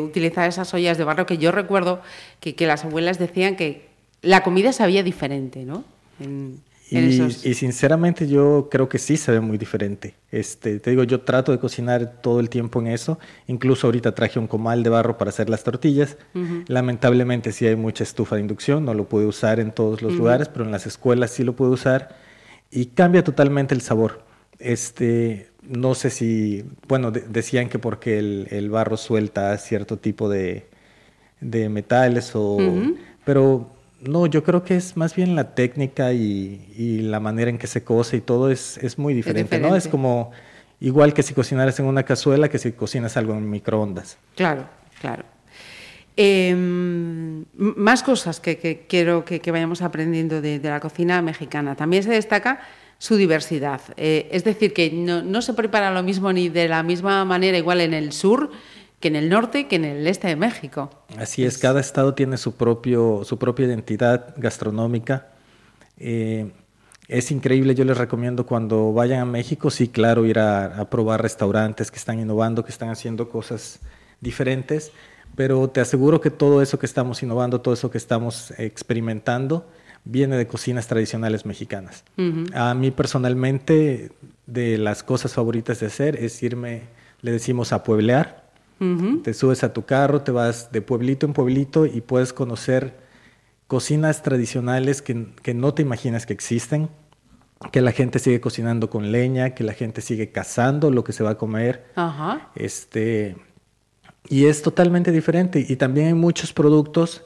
utilizar 0.00 0.48
esas 0.48 0.72
ollas 0.74 0.98
de 0.98 1.04
barro 1.04 1.26
que 1.26 1.38
yo 1.38 1.52
recuerdo 1.52 2.00
que, 2.40 2.54
que, 2.54 2.66
las 2.66 2.84
abuelas 2.84 3.18
decían 3.18 3.56
que 3.56 3.88
la 4.22 4.42
comida 4.42 4.72
sabía 4.72 5.02
diferente, 5.02 5.64
¿no? 5.64 5.84
Y, 6.88 7.54
sinceramente 7.54 8.28
yo 8.28 8.68
creo 8.70 8.88
que 8.88 8.98
sí 8.98 9.16
se 9.16 9.32
ve 9.32 9.40
muy 9.40 9.58
diferente. 9.58 10.14
Este, 10.30 10.78
te 10.78 10.90
digo, 10.90 11.02
yo 11.02 11.20
trato 11.22 11.50
de 11.50 11.58
cocinar 11.58 12.20
todo 12.22 12.38
el 12.38 12.48
tiempo 12.48 12.80
en 12.80 12.86
eso. 12.86 13.18
Incluso 13.48 13.88
ahorita 13.88 14.14
traje 14.14 14.38
un 14.38 14.46
comal 14.46 14.84
de 14.84 14.90
barro 14.90 15.18
para 15.18 15.30
hacer 15.30 15.50
las 15.50 15.64
tortillas. 15.64 16.16
Lamentablemente 16.68 17.50
sí 17.50 17.66
hay 17.66 17.74
mucha 17.74 18.04
estufa 18.04 18.36
de 18.36 18.42
inducción, 18.42 18.84
no 18.84 18.94
lo 18.94 19.08
puedo 19.08 19.28
usar 19.28 19.58
en 19.58 19.72
todos 19.72 20.00
los 20.00 20.14
lugares, 20.14 20.48
pero 20.48 20.64
en 20.64 20.70
las 20.70 20.86
escuelas 20.86 21.32
sí 21.32 21.42
lo 21.42 21.56
puedo 21.56 21.72
usar 21.72 22.16
y 22.70 22.86
cambia 22.86 23.22
totalmente 23.24 23.74
el 23.74 23.80
sabor. 23.80 24.22
Este, 24.58 25.50
no 25.62 25.94
sé 25.94 26.10
si, 26.10 26.64
bueno, 26.88 27.10
decían 27.10 27.68
que 27.68 27.78
porque 27.78 28.18
el, 28.18 28.48
el 28.50 28.70
barro 28.70 28.96
suelta 28.96 29.56
cierto 29.58 29.98
tipo 29.98 30.28
de, 30.28 30.66
de 31.40 31.68
metales 31.68 32.32
o... 32.34 32.58
Pero 33.24 33.70
no, 34.00 34.26
yo 34.26 34.44
creo 34.44 34.62
que 34.62 34.76
es 34.76 34.96
más 34.96 35.14
bien 35.14 35.34
la 35.34 35.54
técnica 35.54 36.12
y, 36.12 36.72
y 36.76 36.98
la 36.98 37.20
manera 37.20 37.50
en 37.50 37.58
que 37.58 37.66
se 37.66 37.82
cose 37.82 38.18
y 38.18 38.20
todo 38.20 38.50
es, 38.50 38.78
es 38.78 38.98
muy 38.98 39.14
diferente, 39.14 39.58
¿no? 39.58 39.74
Es 39.74 39.88
como 39.88 40.30
igual 40.80 41.12
que 41.12 41.22
si 41.22 41.34
cocinaras 41.34 41.78
en 41.80 41.86
una 41.86 42.04
cazuela 42.04 42.48
que 42.48 42.58
si 42.58 42.72
cocinas 42.72 43.16
algo 43.16 43.34
en 43.34 43.50
microondas. 43.50 44.18
Claro, 44.36 44.68
claro. 45.00 45.24
Eh, 46.18 46.54
más 46.56 48.02
cosas 48.02 48.40
que, 48.40 48.56
que 48.56 48.86
quiero 48.88 49.24
que, 49.24 49.40
que, 49.40 49.50
vayamos 49.50 49.82
aprendiendo 49.82 50.40
de, 50.40 50.58
de, 50.58 50.68
la 50.70 50.80
cocina 50.80 51.20
mexicana. 51.20 51.76
También 51.76 52.02
se 52.02 52.10
destaca 52.10 52.60
su 52.98 53.16
diversidad. 53.16 53.80
Eh, 53.96 54.28
es 54.32 54.44
decir, 54.44 54.72
que 54.72 54.90
no, 54.90 55.22
no, 55.22 55.42
se 55.42 55.54
prepara 55.54 55.90
lo 55.90 56.02
mismo 56.02 56.32
ni 56.32 56.48
de 56.48 56.68
la 56.68 56.82
misma 56.82 57.24
manera 57.24 57.58
igual 57.58 57.80
en 57.80 57.94
el 57.94 58.12
sur 58.12 58.50
que 59.00 59.08
en 59.08 59.16
el 59.16 59.28
norte 59.28 59.68
que 59.68 59.76
en 59.76 59.84
el 59.84 60.06
este 60.06 60.28
de 60.28 60.36
México. 60.36 60.90
Así 61.18 61.44
es, 61.44 61.58
cada 61.58 61.80
estado 61.80 62.14
tiene 62.14 62.38
su, 62.38 62.54
propio, 62.56 63.22
su 63.24 63.38
propia 63.38 63.66
identidad 63.66 64.32
gastronómica. 64.38 65.28
Eh, 65.98 66.50
es 67.06 67.30
increíble, 67.30 67.74
yo 67.74 67.84
les 67.84 67.98
recomiendo 67.98 68.46
cuando 68.46 68.92
vayan 68.94 69.20
a 69.20 69.24
México, 69.26 69.70
sí, 69.70 69.88
claro, 69.88 70.24
ir 70.24 70.38
a, 70.38 70.80
a 70.80 70.88
probar 70.88 71.20
restaurantes 71.20 71.90
que 71.90 71.98
están 71.98 72.18
innovando, 72.18 72.64
que 72.64 72.72
están 72.72 72.88
haciendo 72.88 73.28
cosas 73.28 73.80
diferentes 74.20 74.92
pero 75.36 75.68
te 75.68 75.80
aseguro 75.80 76.20
que 76.20 76.30
todo 76.30 76.62
eso 76.62 76.78
que 76.78 76.86
estamos 76.86 77.22
innovando, 77.22 77.60
todo 77.60 77.74
eso 77.74 77.90
que 77.90 77.98
estamos 77.98 78.52
experimentando, 78.58 79.66
viene 80.04 80.36
de 80.36 80.46
cocinas 80.46 80.86
tradicionales 80.86 81.44
mexicanas. 81.44 82.04
Uh 82.16 82.22
-huh. 82.22 82.50
A 82.54 82.74
mí 82.74 82.90
personalmente, 82.90 84.10
de 84.46 84.78
las 84.78 85.02
cosas 85.02 85.34
favoritas 85.34 85.80
de 85.80 85.86
hacer 85.86 86.16
es 86.16 86.42
irme, 86.42 86.82
le 87.20 87.32
decimos 87.32 87.72
a 87.72 87.82
pueblear. 87.82 88.46
Uh 88.80 88.84
-huh. 88.84 89.22
Te 89.22 89.34
subes 89.34 89.62
a 89.62 89.72
tu 89.72 89.84
carro, 89.84 90.22
te 90.22 90.32
vas 90.32 90.72
de 90.72 90.80
pueblito 90.80 91.26
en 91.26 91.32
pueblito 91.32 91.86
y 91.86 92.00
puedes 92.00 92.32
conocer 92.32 92.94
cocinas 93.66 94.22
tradicionales 94.22 95.02
que, 95.02 95.26
que 95.42 95.52
no 95.54 95.74
te 95.74 95.82
imaginas 95.82 96.24
que 96.24 96.32
existen, 96.32 96.88
que 97.72 97.80
la 97.80 97.92
gente 97.92 98.20
sigue 98.20 98.40
cocinando 98.40 98.88
con 98.88 99.10
leña, 99.10 99.50
que 99.50 99.64
la 99.64 99.72
gente 99.72 100.00
sigue 100.00 100.30
cazando 100.30 100.90
lo 100.90 101.02
que 101.04 101.12
se 101.12 101.24
va 101.24 101.30
a 101.30 101.38
comer. 101.38 101.86
Uh 101.96 102.00
-huh. 102.00 102.40
Este 102.54 103.36
y 104.28 104.46
es 104.46 104.62
totalmente 104.62 105.12
diferente. 105.12 105.64
Y 105.68 105.76
también 105.76 106.08
hay 106.08 106.14
muchos 106.14 106.52
productos 106.52 107.22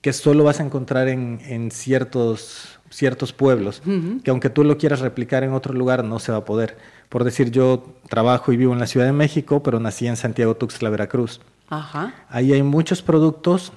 que 0.00 0.12
solo 0.12 0.44
vas 0.44 0.60
a 0.60 0.64
encontrar 0.64 1.08
en, 1.08 1.40
en 1.46 1.70
ciertos, 1.70 2.80
ciertos 2.90 3.32
pueblos, 3.32 3.82
uh 3.86 3.90
-huh. 3.90 4.22
que 4.22 4.30
aunque 4.30 4.50
tú 4.50 4.64
lo 4.64 4.76
quieras 4.78 5.00
replicar 5.00 5.44
en 5.44 5.52
otro 5.52 5.74
lugar, 5.74 6.02
no 6.04 6.18
se 6.18 6.32
va 6.32 6.38
a 6.38 6.44
poder. 6.44 6.76
Por 7.08 7.24
decir, 7.24 7.50
yo 7.50 7.94
trabajo 8.08 8.52
y 8.52 8.56
vivo 8.56 8.72
en 8.72 8.78
la 8.80 8.86
Ciudad 8.86 9.06
de 9.06 9.12
México, 9.12 9.62
pero 9.62 9.78
nací 9.80 10.06
en 10.06 10.16
Santiago 10.16 10.56
Tuxtla, 10.56 10.90
Veracruz. 10.90 11.40
Ajá. 11.68 12.14
Ahí 12.28 12.52
hay 12.52 12.62
muchos 12.62 13.02
productos 13.02 13.72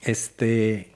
este, 0.00 0.92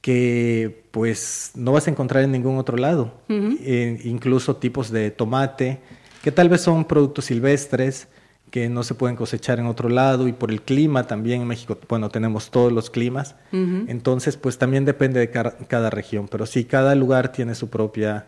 que 0.00 0.84
pues 0.90 1.52
no 1.54 1.72
vas 1.72 1.86
a 1.86 1.90
encontrar 1.90 2.22
en 2.24 2.32
ningún 2.32 2.56
otro 2.58 2.76
lado. 2.76 3.14
Uh 3.28 3.32
-huh. 3.32 3.58
eh, 3.60 4.00
incluso 4.04 4.56
tipos 4.56 4.90
de 4.90 5.10
tomate, 5.10 5.80
que 6.22 6.30
tal 6.30 6.48
vez 6.48 6.62
son 6.62 6.84
productos 6.84 7.26
silvestres, 7.26 8.08
que 8.50 8.68
no 8.68 8.82
se 8.84 8.94
pueden 8.94 9.16
cosechar 9.16 9.58
en 9.58 9.66
otro 9.66 9.88
lado 9.88 10.28
y 10.28 10.32
por 10.32 10.50
el 10.50 10.62
clima 10.62 11.06
también 11.06 11.42
en 11.42 11.48
México, 11.48 11.78
bueno, 11.88 12.08
tenemos 12.08 12.50
todos 12.50 12.72
los 12.72 12.88
climas, 12.88 13.34
uh 13.52 13.56
-huh. 13.56 13.84
entonces 13.88 14.36
pues 14.36 14.58
también 14.58 14.84
depende 14.84 15.18
de 15.18 15.30
cada, 15.30 15.56
cada, 15.66 15.90
región, 15.90 16.28
pero 16.28 16.46
sí, 16.46 16.64
cada 16.64 16.94
lugar 16.94 17.32
tiene 17.32 17.54
su 17.54 17.68
propia 17.68 18.26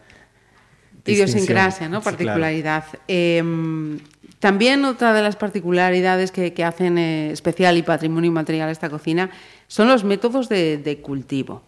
idiosincrasia, 1.05 1.89
¿no? 1.89 2.01
Particularidad. 2.03 2.85
Sí, 2.85 2.91
claro. 2.91 3.05
eh, 3.07 3.99
también 4.39 4.85
otra 4.85 5.13
de 5.13 5.23
las 5.23 5.37
particularidades 5.37 6.31
que, 6.31 6.53
que 6.53 6.65
hacen 6.65 6.99
eh, 6.99 7.31
especial 7.33 7.77
y 7.79 7.83
patrimonio 7.83 8.29
inmaterial 8.29 8.69
esta 8.71 8.91
cocina 8.91 9.31
son 9.67 9.89
los 9.89 10.05
métodos 10.05 10.49
de, 10.49 10.79
de 10.79 10.99
cultivo. 10.99 11.63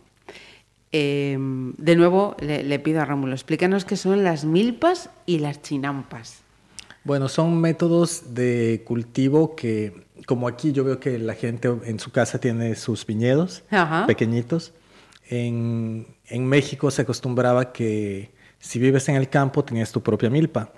Eh, 0.93 1.37
de 1.38 1.97
nuevo, 1.97 2.37
le, 2.40 2.62
le, 2.62 2.78
pido 2.78 3.00
a 3.00 3.05
Rómulo, 3.05 3.35
explícanos 3.35 3.85
qué 3.85 3.97
son 3.97 4.25
las 4.25 4.45
milpas 4.45 5.11
y 5.26 5.38
las 5.38 5.61
chinampas. 5.61 6.43
Bueno, 7.08 7.30
son 7.30 7.58
métodos 7.58 8.34
de 8.34 8.82
cultivo 8.84 9.56
que, 9.56 10.04
como 10.26 10.46
aquí 10.46 10.72
yo 10.72 10.84
veo 10.84 11.00
que 11.00 11.18
la 11.18 11.32
gente 11.32 11.74
en 11.84 11.98
su 11.98 12.12
casa 12.12 12.38
tiene 12.38 12.74
sus 12.74 13.06
viñedos 13.06 13.62
Ajá. 13.70 14.06
pequeñitos. 14.06 14.74
En, 15.30 16.06
en, 16.26 16.44
México 16.44 16.90
se 16.90 17.00
acostumbraba 17.00 17.72
que 17.72 18.30
si 18.58 18.78
vives 18.78 19.08
en 19.08 19.16
el 19.16 19.30
campo 19.30 19.64
tenías 19.64 19.90
tu 19.90 20.02
propia 20.02 20.28
milpa. 20.28 20.70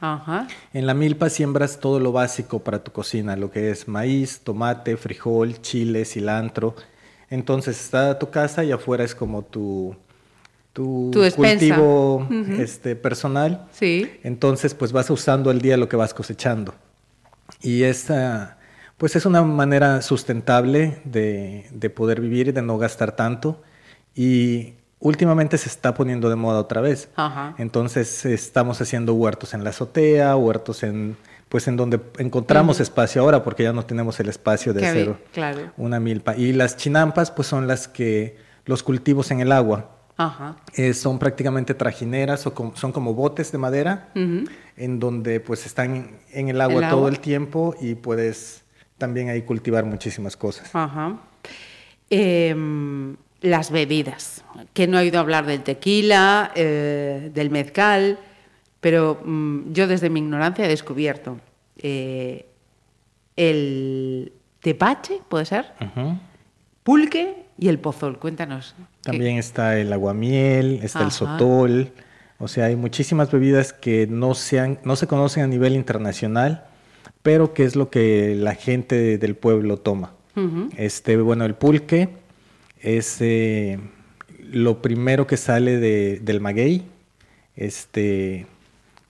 Ajá. 0.00 0.48
En 0.72 0.88
la 0.88 0.94
milpa 0.94 1.30
siembras 1.30 1.78
todo 1.78 2.00
lo 2.00 2.10
básico 2.10 2.58
para 2.58 2.82
tu 2.82 2.90
cocina, 2.90 3.36
lo 3.36 3.52
que 3.52 3.70
es 3.70 3.86
maíz, 3.86 4.40
tomate, 4.40 4.96
frijol, 4.96 5.62
chile, 5.62 6.04
cilantro. 6.04 6.74
Entonces 7.30 7.80
está 7.80 8.18
tu 8.18 8.30
casa 8.30 8.64
y 8.64 8.72
afuera 8.72 9.04
es 9.04 9.14
como 9.14 9.42
tu, 9.44 9.94
tu, 10.76 11.10
tu 11.10 11.20
cultivo 11.34 12.16
uh 12.16 12.28
-huh. 12.28 12.60
este, 12.60 12.96
personal. 12.96 13.66
Sí. 13.72 14.10
Entonces, 14.22 14.74
pues 14.74 14.92
vas 14.92 15.08
usando 15.08 15.48
al 15.48 15.62
día 15.62 15.78
lo 15.78 15.88
que 15.88 15.96
vas 15.96 16.12
cosechando. 16.12 16.74
Y 17.62 17.84
esta, 17.84 18.58
pues 18.98 19.16
es 19.16 19.24
una 19.24 19.40
manera 19.42 20.02
sustentable 20.02 21.00
de, 21.04 21.64
de, 21.70 21.88
poder 21.88 22.20
vivir 22.20 22.48
y 22.48 22.52
de 22.52 22.60
no 22.60 22.76
gastar 22.76 23.16
tanto. 23.16 23.62
Y 24.14 24.74
últimamente 25.00 25.56
se 25.56 25.70
está 25.70 25.94
poniendo 25.94 26.28
de 26.28 26.36
moda 26.36 26.60
otra 26.60 26.82
vez. 26.82 27.08
Ajá. 27.16 27.54
Entonces, 27.56 28.26
estamos 28.26 28.78
haciendo 28.82 29.14
huertos 29.14 29.54
en 29.54 29.64
la 29.64 29.70
azotea, 29.70 30.36
huertos 30.36 30.82
en 30.82 31.16
pues 31.48 31.68
en 31.68 31.76
donde 31.76 32.00
encontramos 32.18 32.76
uh 32.76 32.80
-huh. 32.80 32.82
espacio 32.82 33.22
ahora 33.22 33.44
porque 33.44 33.62
ya 33.62 33.72
no 33.72 33.86
tenemos 33.86 34.18
el 34.18 34.28
espacio 34.28 34.74
de 34.74 34.80
Qué 34.80 34.86
hacer 34.88 35.04
bien, 35.04 35.18
claro. 35.32 35.72
una 35.76 36.00
milpa. 36.00 36.36
Y 36.36 36.52
las 36.52 36.76
chinampas 36.76 37.30
pues 37.30 37.48
son 37.48 37.66
las 37.66 37.86
que 37.86 38.36
los 38.66 38.82
cultivos 38.82 39.30
en 39.30 39.40
el 39.40 39.52
agua. 39.52 39.95
Ajá. 40.16 40.56
Eh, 40.74 40.94
son 40.94 41.18
prácticamente 41.18 41.74
trajineras 41.74 42.46
o 42.46 42.72
son 42.74 42.92
como 42.92 43.14
botes 43.14 43.52
de 43.52 43.58
madera 43.58 44.08
uh 44.14 44.18
-huh. 44.18 44.50
en 44.76 44.98
donde 44.98 45.40
pues 45.40 45.66
están 45.66 46.18
en 46.32 46.48
el 46.48 46.60
agua, 46.60 46.84
el 46.84 46.90
todo 46.90 47.08
el 47.08 47.20
tiempo 47.20 47.74
y 47.80 47.94
puedes 47.94 48.64
también 48.98 49.28
ahí 49.28 49.42
cultivar 49.42 49.84
muchísimas 49.84 50.36
cosas. 50.36 50.74
Ajá. 50.74 51.18
Eh, 52.08 52.54
las 53.42 53.70
bebidas, 53.70 54.44
que 54.72 54.86
no 54.86 54.98
he 54.98 55.02
oído 55.02 55.20
hablar 55.20 55.46
del 55.46 55.62
tequila, 55.62 56.50
eh, 56.54 57.30
del 57.32 57.50
mezcal, 57.50 58.18
pero 58.80 59.20
mmm, 59.24 59.72
yo 59.72 59.86
desde 59.86 60.10
mi 60.10 60.20
ignorancia 60.20 60.64
he 60.64 60.68
descubierto 60.68 61.38
eh, 61.78 62.46
el 63.36 64.32
tepache, 64.60 65.20
¿puede 65.28 65.44
ser? 65.44 65.72
Uh 65.80 65.84
-huh. 65.84 66.18
Pulque 66.82 67.45
y 67.58 67.68
el 67.68 67.78
pozol. 67.78 68.18
Cuéntanos. 68.18 68.74
También 69.02 69.36
¿qué? 69.36 69.40
está 69.40 69.78
el 69.78 69.92
aguamiel, 69.92 70.80
está 70.82 71.00
Ajá. 71.00 71.06
el 71.06 71.12
sotol. 71.12 71.92
O 72.38 72.48
sea, 72.48 72.66
hay 72.66 72.76
muchísimas 72.76 73.30
bebidas 73.30 73.72
que 73.72 74.06
no, 74.06 74.34
sean, 74.34 74.78
no 74.84 74.96
se 74.96 75.06
conocen 75.06 75.42
a 75.44 75.46
nivel 75.46 75.74
internacional, 75.74 76.64
pero 77.22 77.54
que 77.54 77.64
es 77.64 77.76
lo 77.76 77.88
que 77.88 78.34
la 78.34 78.54
gente 78.54 79.18
del 79.18 79.34
pueblo 79.36 79.78
toma. 79.78 80.12
Uh 80.34 80.40
-huh. 80.40 80.70
Este, 80.76 81.16
bueno, 81.16 81.44
el 81.46 81.54
pulque 81.54 82.10
es 82.80 83.16
eh, 83.20 83.78
lo 84.38 84.82
primero 84.82 85.26
que 85.26 85.36
sale 85.36 85.78
de, 85.78 86.20
del 86.20 86.40
maguey. 86.40 86.84
Este, 87.56 88.46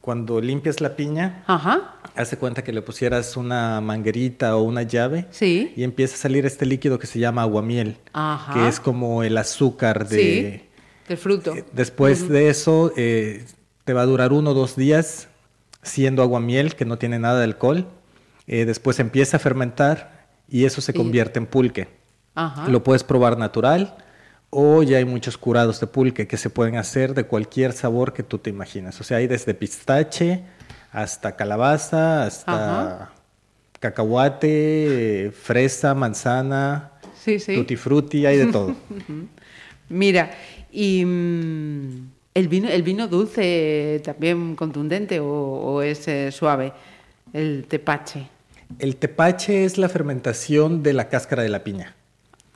cuando 0.06 0.40
limpias 0.40 0.80
la 0.80 0.94
piña, 0.94 1.42
Ajá. 1.48 1.96
hace 2.14 2.38
cuenta 2.38 2.62
que 2.62 2.72
le 2.72 2.80
pusieras 2.80 3.36
una 3.36 3.80
manguerita 3.80 4.54
o 4.56 4.62
una 4.62 4.84
llave 4.84 5.26
sí. 5.32 5.72
y 5.74 5.82
empieza 5.82 6.14
a 6.14 6.18
salir 6.18 6.46
este 6.46 6.64
líquido 6.64 7.00
que 7.00 7.08
se 7.08 7.18
llama 7.18 7.42
aguamiel, 7.42 7.96
Ajá. 8.12 8.54
que 8.54 8.68
es 8.68 8.78
como 8.78 9.24
el 9.24 9.36
azúcar 9.36 10.06
de, 10.08 10.16
sí, 10.16 10.68
del 11.08 11.18
fruto. 11.18 11.56
Eh, 11.56 11.64
después 11.72 12.22
uh 12.22 12.26
-huh. 12.26 12.28
de 12.28 12.48
eso, 12.50 12.92
eh, 12.96 13.46
te 13.84 13.94
va 13.94 14.02
a 14.02 14.06
durar 14.06 14.32
uno 14.32 14.50
o 14.50 14.54
dos 14.54 14.76
días 14.76 15.26
siendo 15.82 16.22
aguamiel, 16.22 16.76
que 16.76 16.84
no 16.84 16.98
tiene 16.98 17.18
nada 17.18 17.38
de 17.38 17.44
alcohol. 17.44 17.88
Eh, 18.46 18.64
después 18.64 19.00
empieza 19.00 19.38
a 19.38 19.40
fermentar 19.40 20.28
y 20.48 20.66
eso 20.66 20.80
se 20.80 20.94
convierte 20.94 21.40
y... 21.40 21.42
en 21.42 21.46
pulque. 21.48 21.88
Ajá. 22.36 22.68
Lo 22.68 22.84
puedes 22.84 23.02
probar 23.02 23.38
natural 23.38 23.96
o 24.50 24.82
ya 24.82 24.98
hay 24.98 25.04
muchos 25.04 25.36
curados 25.36 25.80
de 25.80 25.86
pulque 25.86 26.26
que 26.26 26.36
se 26.36 26.50
pueden 26.50 26.76
hacer 26.76 27.14
de 27.14 27.24
cualquier 27.24 27.72
sabor 27.72 28.12
que 28.12 28.22
tú 28.22 28.38
te 28.38 28.50
imaginas. 28.50 29.00
O 29.00 29.04
sea, 29.04 29.18
hay 29.18 29.26
desde 29.26 29.54
pistache 29.54 30.42
hasta 30.92 31.36
calabaza, 31.36 32.24
hasta 32.24 32.94
Ajá. 32.94 33.12
cacahuate, 33.80 35.32
fresa, 35.38 35.94
manzana, 35.94 36.92
sí, 37.22 37.38
sí. 37.38 37.54
tutti 37.54 37.76
frutti, 37.76 38.24
hay 38.24 38.38
de 38.38 38.46
todo. 38.46 38.74
Mira, 39.88 40.30
y 40.72 41.04
mmm, 41.04 42.08
el 42.34 42.48
vino, 42.48 42.68
el 42.68 42.82
vino 42.82 43.08
dulce 43.08 44.00
también 44.04 44.56
contundente 44.56 45.20
o, 45.20 45.26
o 45.26 45.82
es 45.82 46.06
eh, 46.08 46.30
suave, 46.32 46.72
el 47.32 47.66
tepache. 47.68 48.28
El 48.78 48.96
tepache 48.96 49.64
es 49.64 49.78
la 49.78 49.88
fermentación 49.88 50.82
de 50.82 50.92
la 50.92 51.08
cáscara 51.08 51.42
de 51.42 51.48
la 51.48 51.64
piña. 51.64 51.95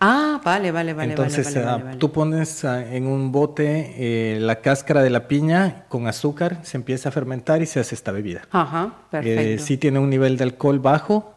Ah, 0.00 0.40
vale, 0.42 0.72
vale, 0.72 0.94
vale. 0.94 1.10
Entonces, 1.10 1.54
vale, 1.54 1.66
vale, 1.66 1.84
vale, 1.84 1.96
tú 1.98 2.10
pones 2.10 2.64
uh, 2.64 2.68
en 2.68 3.06
un 3.06 3.32
bote 3.32 3.94
eh, 3.98 4.40
la 4.40 4.62
cáscara 4.62 5.02
de 5.02 5.10
la 5.10 5.28
piña 5.28 5.84
con 5.88 6.06
azúcar, 6.06 6.60
se 6.62 6.78
empieza 6.78 7.10
a 7.10 7.12
fermentar 7.12 7.60
y 7.60 7.66
se 7.66 7.80
hace 7.80 7.94
esta 7.94 8.10
bebida. 8.10 8.42
Ajá, 8.50 8.94
perfecto. 9.10 9.40
Eh, 9.42 9.58
sí 9.58 9.76
tiene 9.76 9.98
un 9.98 10.08
nivel 10.08 10.38
de 10.38 10.44
alcohol 10.44 10.78
bajo, 10.78 11.34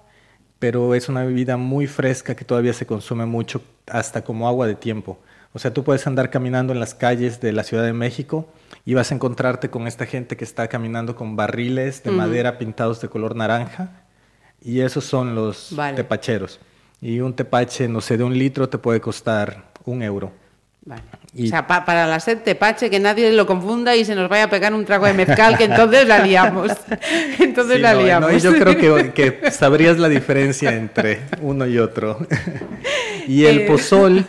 pero 0.59 0.95
es 0.95 1.09
una 1.09 1.25
bebida 1.25 1.57
muy 1.57 1.87
fresca 1.87 2.35
que 2.35 2.45
todavía 2.45 2.71
se 2.71 2.85
consume 2.85 3.25
mucho, 3.25 3.61
hasta 3.85 4.23
como 4.23 4.47
agua 4.47 4.65
de 4.65 4.75
tiempo. 4.75 5.19
O 5.51 5.59
sea, 5.59 5.73
tú 5.73 5.83
puedes 5.83 6.07
andar 6.07 6.29
caminando 6.29 6.71
en 6.71 6.79
las 6.79 6.95
calles 6.95 7.41
de 7.41 7.51
la 7.51 7.63
Ciudad 7.63 7.83
de 7.83 7.93
México 7.93 8.47
y 8.85 8.93
vas 8.93 9.11
a 9.11 9.15
encontrarte 9.15 9.69
con 9.69 9.87
esta 9.87 10.05
gente 10.05 10.37
que 10.37 10.45
está 10.45 10.69
caminando 10.69 11.17
con 11.17 11.35
barriles 11.35 12.01
de 12.01 12.11
madera 12.11 12.57
pintados 12.57 13.01
de 13.01 13.09
color 13.09 13.35
naranja 13.35 14.03
y 14.61 14.79
esos 14.79 15.03
son 15.03 15.35
los 15.35 15.75
tepacheros. 15.95 16.61
Y 17.03 17.19
un 17.19 17.33
tepache, 17.33 17.89
no 17.89 17.99
sé, 17.99 18.15
de 18.15 18.23
un 18.23 18.37
litro 18.37 18.69
te 18.69 18.77
puede 18.77 19.01
costar 19.01 19.65
un 19.83 20.01
euro. 20.01 20.31
Vale. 20.85 21.01
O 21.37 21.45
sea, 21.47 21.67
para 21.67 22.07
la 22.07 22.21
sed 22.21 22.43
tepache, 22.43 22.89
que 22.89 22.97
nadie 22.97 23.29
lo 23.33 23.45
confunda 23.45 23.93
y 23.93 24.05
se 24.05 24.15
nos 24.15 24.29
vaya 24.29 24.45
a 24.45 24.49
pegar 24.49 24.73
un 24.73 24.85
trago 24.85 25.05
de 25.05 25.13
mezcal, 25.13 25.57
que 25.57 25.65
entonces 25.65 26.07
la 26.07 26.19
liamos. 26.19 26.71
entonces 27.39 27.81
la 27.81 27.93
liamos. 27.93 28.41
yo 28.41 28.53
creo 28.53 28.77
que, 29.13 29.51
sabrías 29.51 29.99
la 29.99 30.07
diferencia 30.07 30.73
entre 30.73 31.23
uno 31.41 31.67
y 31.67 31.77
otro. 31.77 32.25
y 33.27 33.43
el 33.43 33.59
eh. 33.59 33.65
pozol, 33.67 34.25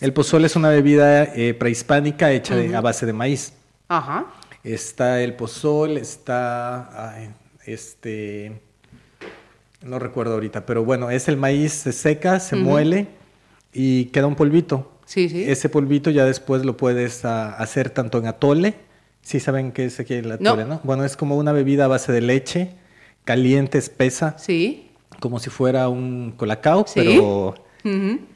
el 0.00 0.12
pozol 0.12 0.44
es 0.44 0.54
una 0.54 0.68
bebida 0.68 1.24
eh, 1.24 1.54
prehispánica 1.54 2.30
hecha 2.30 2.54
a 2.72 2.80
base 2.80 3.04
de 3.04 3.14
maíz. 3.14 3.52
Ajá. 3.88 4.26
Está 4.62 5.20
el 5.22 5.34
pozol, 5.34 5.96
está 5.96 7.16
este 7.66 8.62
no 9.84 9.98
recuerdo 9.98 10.34
ahorita, 10.34 10.66
pero 10.66 10.84
bueno, 10.84 11.10
es 11.10 11.28
el 11.28 11.36
maíz, 11.36 11.72
se 11.72 11.92
seca, 11.92 12.40
se 12.40 12.56
muele 12.56 13.08
y 13.72 14.06
queda 14.06 14.26
un 14.26 14.34
polvito. 14.34 14.92
Sí, 15.04 15.28
sí. 15.28 15.44
Ese 15.44 15.68
polvito 15.68 16.10
ya 16.10 16.24
después 16.24 16.64
lo 16.64 16.76
puedes 16.76 17.24
ah, 17.24 17.54
hacer 17.56 17.90
tanto 17.90 18.18
en 18.18 18.26
atole. 18.26 18.74
Sí 19.22 19.40
saben 19.40 19.72
qué 19.72 19.86
es 19.86 20.00
aquí 20.00 20.14
el 20.14 20.32
atole, 20.32 20.64
no. 20.64 20.80
Bueno, 20.84 21.04
es 21.04 21.16
como 21.16 21.36
una 21.36 21.52
bebida 21.52 21.84
a 21.84 21.88
base 21.88 22.12
de 22.12 22.20
leche, 22.20 22.70
caliente, 23.24 23.78
espesa. 23.78 24.36
Sí. 24.38 24.90
Como 25.20 25.38
si 25.38 25.50
fuera 25.50 25.88
un 25.88 26.32
colacao, 26.36 26.84
pero 26.94 27.54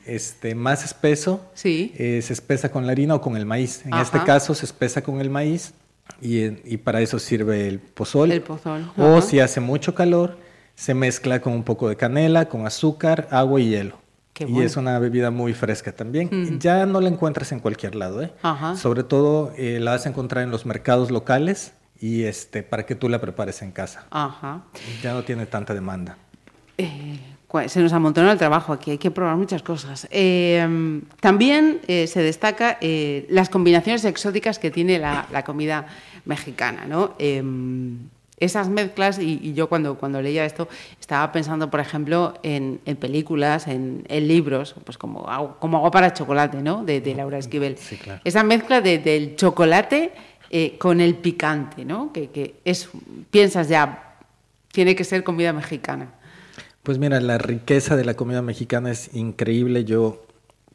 este, 0.04 0.54
más 0.54 0.84
espeso. 0.84 1.44
Sí. 1.54 1.92
Eh, 1.96 2.20
se 2.22 2.32
espesa 2.32 2.70
con 2.70 2.86
la 2.86 2.92
harina 2.92 3.14
o 3.14 3.20
con 3.20 3.36
el 3.36 3.46
maíz. 3.46 3.84
En 3.84 3.94
este 3.94 4.22
caso 4.22 4.54
se 4.54 4.66
espesa 4.66 5.02
con 5.02 5.20
el 5.20 5.30
maíz 5.30 5.72
y, 6.20 6.44
y, 6.72 6.76
para 6.76 7.00
eso 7.00 7.18
sirve 7.18 7.66
el 7.66 7.78
pozol. 7.78 8.30
El 8.32 8.42
pozol. 8.42 8.90
O 8.96 9.20
si 9.20 9.40
hace 9.40 9.60
mucho 9.60 9.94
calor, 9.94 10.36
se 10.76 10.94
mezcla 10.94 11.40
con 11.40 11.54
un 11.54 11.64
poco 11.64 11.88
de 11.88 11.96
canela, 11.96 12.48
con 12.48 12.66
azúcar, 12.66 13.26
agua 13.30 13.60
y 13.60 13.70
hielo. 13.70 13.98
y 14.38 14.60
es 14.60 14.76
una 14.76 14.98
bebida 14.98 15.30
muy 15.30 15.54
fresca 15.54 15.92
también. 15.92 16.60
Ya 16.60 16.84
no 16.84 17.00
la 17.00 17.08
encuentras 17.08 17.50
en 17.52 17.60
cualquier 17.60 17.94
lado, 17.96 18.22
¿eh? 18.22 18.30
Sobre 18.76 19.02
todo 19.02 19.52
eh, 19.56 19.80
la 19.80 19.92
vas 19.92 20.06
a 20.06 20.10
encontrar 20.10 20.44
en 20.44 20.50
los 20.50 20.66
mercados 20.66 21.10
locales 21.10 21.72
y 21.98 22.24
este 22.24 22.62
para 22.62 22.84
que 22.84 22.94
tú 22.94 23.08
la 23.08 23.20
prepares 23.20 23.62
en 23.62 23.72
casa. 23.72 24.04
Ajá. 24.10 24.62
Ya 25.02 25.14
no 25.14 25.22
tiene 25.24 25.46
tanta 25.46 25.72
demanda. 25.72 26.18
Eh, 26.76 27.18
se 27.68 27.80
nos 27.80 27.94
amontonó 27.94 28.30
el 28.30 28.36
trabajo 28.36 28.74
aquí, 28.74 28.90
hay 28.90 28.98
que 28.98 29.10
probar 29.10 29.36
muchas 29.36 29.62
cosas. 29.62 30.06
Eh, 30.10 31.00
también 31.20 31.80
se 31.86 32.20
destaca 32.20 32.78
las 33.30 33.48
combinaciones 33.48 34.04
exóticas 34.04 34.58
que 34.58 34.70
tiene 34.70 34.98
la, 34.98 35.26
la 35.32 35.42
comida 35.42 35.86
mexicana, 36.26 36.84
¿no? 36.86 37.14
Esas 38.38 38.68
mezclas, 38.68 39.18
y, 39.18 39.54
yo 39.54 39.68
cuando, 39.68 39.96
cuando 39.96 40.20
leía 40.20 40.44
esto 40.44 40.68
estaba 41.00 41.32
pensando, 41.32 41.70
por 41.70 41.80
ejemplo, 41.80 42.34
en, 42.42 42.78
películas, 43.00 43.66
en, 43.66 44.04
libros, 44.08 44.74
pues 44.84 44.98
como, 44.98 45.26
como 45.58 45.78
agua 45.78 45.90
para 45.90 46.12
chocolate, 46.12 46.62
¿no? 46.62 46.84
De, 46.84 47.00
Laura 47.16 47.38
Esquivel. 47.38 47.76
Esa 48.24 48.42
mezcla 48.42 48.80
del 48.80 49.36
chocolate 49.36 50.12
eh, 50.50 50.76
con 50.78 51.00
el 51.00 51.16
picante, 51.16 51.84
¿no? 51.84 52.12
Que, 52.12 52.56
es, 52.64 52.88
piensas 53.30 53.68
ya, 53.68 54.16
tiene 54.70 54.94
que 54.94 55.04
ser 55.04 55.24
comida 55.24 55.52
mexicana. 55.52 56.12
Pues 56.82 56.98
mira, 56.98 57.20
la 57.20 57.38
riqueza 57.38 57.96
de 57.96 58.04
la 58.04 58.14
comida 58.14 58.42
mexicana 58.42 58.92
es 58.92 59.12
increíble. 59.14 59.84
Yo 59.84 60.24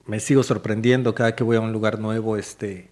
me 0.08 0.20
sigo 0.20 0.44
sorprendiendo 0.44 1.16
cada 1.16 1.36
que 1.36 1.44
voy 1.44 1.56
a 1.56 1.62
un 1.62 1.72
lugar 1.72 2.00
nuevo, 2.00 2.36
este 2.36 2.91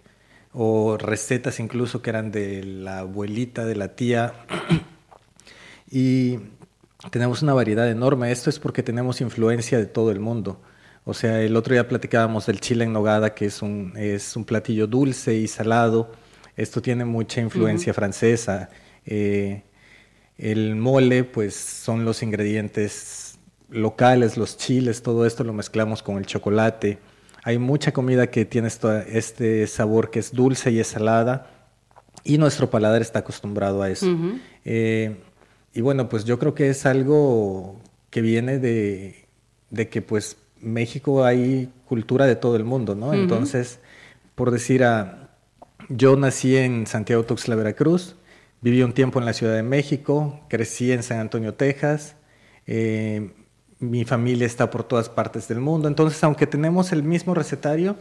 o 0.52 0.96
recetas 0.96 1.60
incluso 1.60 2.02
que 2.02 2.10
eran 2.10 2.30
de 2.30 2.64
la 2.64 3.00
abuelita, 3.00 3.64
de 3.64 3.76
la 3.76 3.94
tía. 3.94 4.34
y 5.90 6.38
tenemos 7.10 7.42
una 7.42 7.54
variedad 7.54 7.88
enorme. 7.88 8.32
Esto 8.32 8.50
es 8.50 8.58
porque 8.58 8.82
tenemos 8.82 9.20
influencia 9.20 9.78
de 9.78 9.86
todo 9.86 10.10
el 10.10 10.20
mundo. 10.20 10.60
O 11.04 11.14
sea, 11.14 11.40
el 11.40 11.56
otro 11.56 11.72
día 11.72 11.88
platicábamos 11.88 12.46
del 12.46 12.60
chile 12.60 12.84
en 12.84 12.92
nogada, 12.92 13.34
que 13.34 13.46
es 13.46 13.62
un, 13.62 13.94
es 13.96 14.36
un 14.36 14.44
platillo 14.44 14.86
dulce 14.86 15.34
y 15.34 15.48
salado. 15.48 16.12
Esto 16.56 16.82
tiene 16.82 17.04
mucha 17.04 17.40
influencia 17.40 17.94
francesa. 17.94 18.68
Eh, 19.06 19.62
el 20.36 20.76
mole, 20.76 21.24
pues 21.24 21.54
son 21.54 22.04
los 22.04 22.22
ingredientes 22.22 23.38
locales, 23.70 24.36
los 24.36 24.56
chiles, 24.56 25.02
todo 25.02 25.26
esto 25.26 25.44
lo 25.44 25.52
mezclamos 25.52 26.02
con 26.02 26.18
el 26.18 26.26
chocolate. 26.26 26.98
Hay 27.42 27.58
mucha 27.58 27.92
comida 27.92 28.28
que 28.28 28.44
tiene 28.44 28.68
este 28.68 29.66
sabor 29.66 30.10
que 30.10 30.18
es 30.18 30.32
dulce 30.32 30.70
y 30.70 30.80
es 30.80 30.88
salada 30.88 31.50
y 32.24 32.38
nuestro 32.38 32.70
paladar 32.70 33.00
está 33.00 33.20
acostumbrado 33.20 33.82
a 33.82 33.90
eso. 33.90 34.06
Eh, 34.64 35.16
y 35.72 35.80
bueno, 35.80 36.08
pues 36.08 36.24
yo 36.24 36.38
creo 36.38 36.54
que 36.54 36.68
es 36.68 36.84
algo 36.86 37.80
que 38.10 38.20
viene 38.20 38.58
de, 38.58 39.26
que 39.90 40.02
pues 40.02 40.36
México 40.60 41.24
hay 41.24 41.72
cultura 41.86 42.26
de 42.26 42.36
todo 42.36 42.56
el 42.56 42.64
mundo, 42.64 42.94
¿no? 42.94 43.14
Entonces, 43.14 43.80
por 44.34 44.50
decir, 44.50 44.84
a, 44.84 45.30
yo 45.88 46.16
nací 46.16 46.56
en 46.56 46.86
Santiago 46.86 47.24
Tuxtla, 47.24 47.56
Veracruz, 47.56 48.16
viví 48.60 48.82
un 48.82 48.92
tiempo 48.92 49.18
en 49.18 49.24
la 49.24 49.32
Ciudad 49.32 49.54
de 49.54 49.62
México, 49.62 50.40
crecí 50.48 50.92
en 50.92 51.02
San 51.02 51.18
Antonio, 51.18 51.54
Texas, 51.54 52.16
eh, 52.66 53.30
mi 53.80 54.04
familia 54.04 54.46
está 54.46 54.70
por 54.70 54.84
todas 54.84 55.08
partes 55.08 55.48
del 55.48 55.58
mundo. 55.60 55.88
Entonces, 55.88 56.22
aunque 56.22 56.46
tenemos 56.46 56.92
el 56.92 57.02
mismo 57.02 57.34
recetario, 57.34 57.96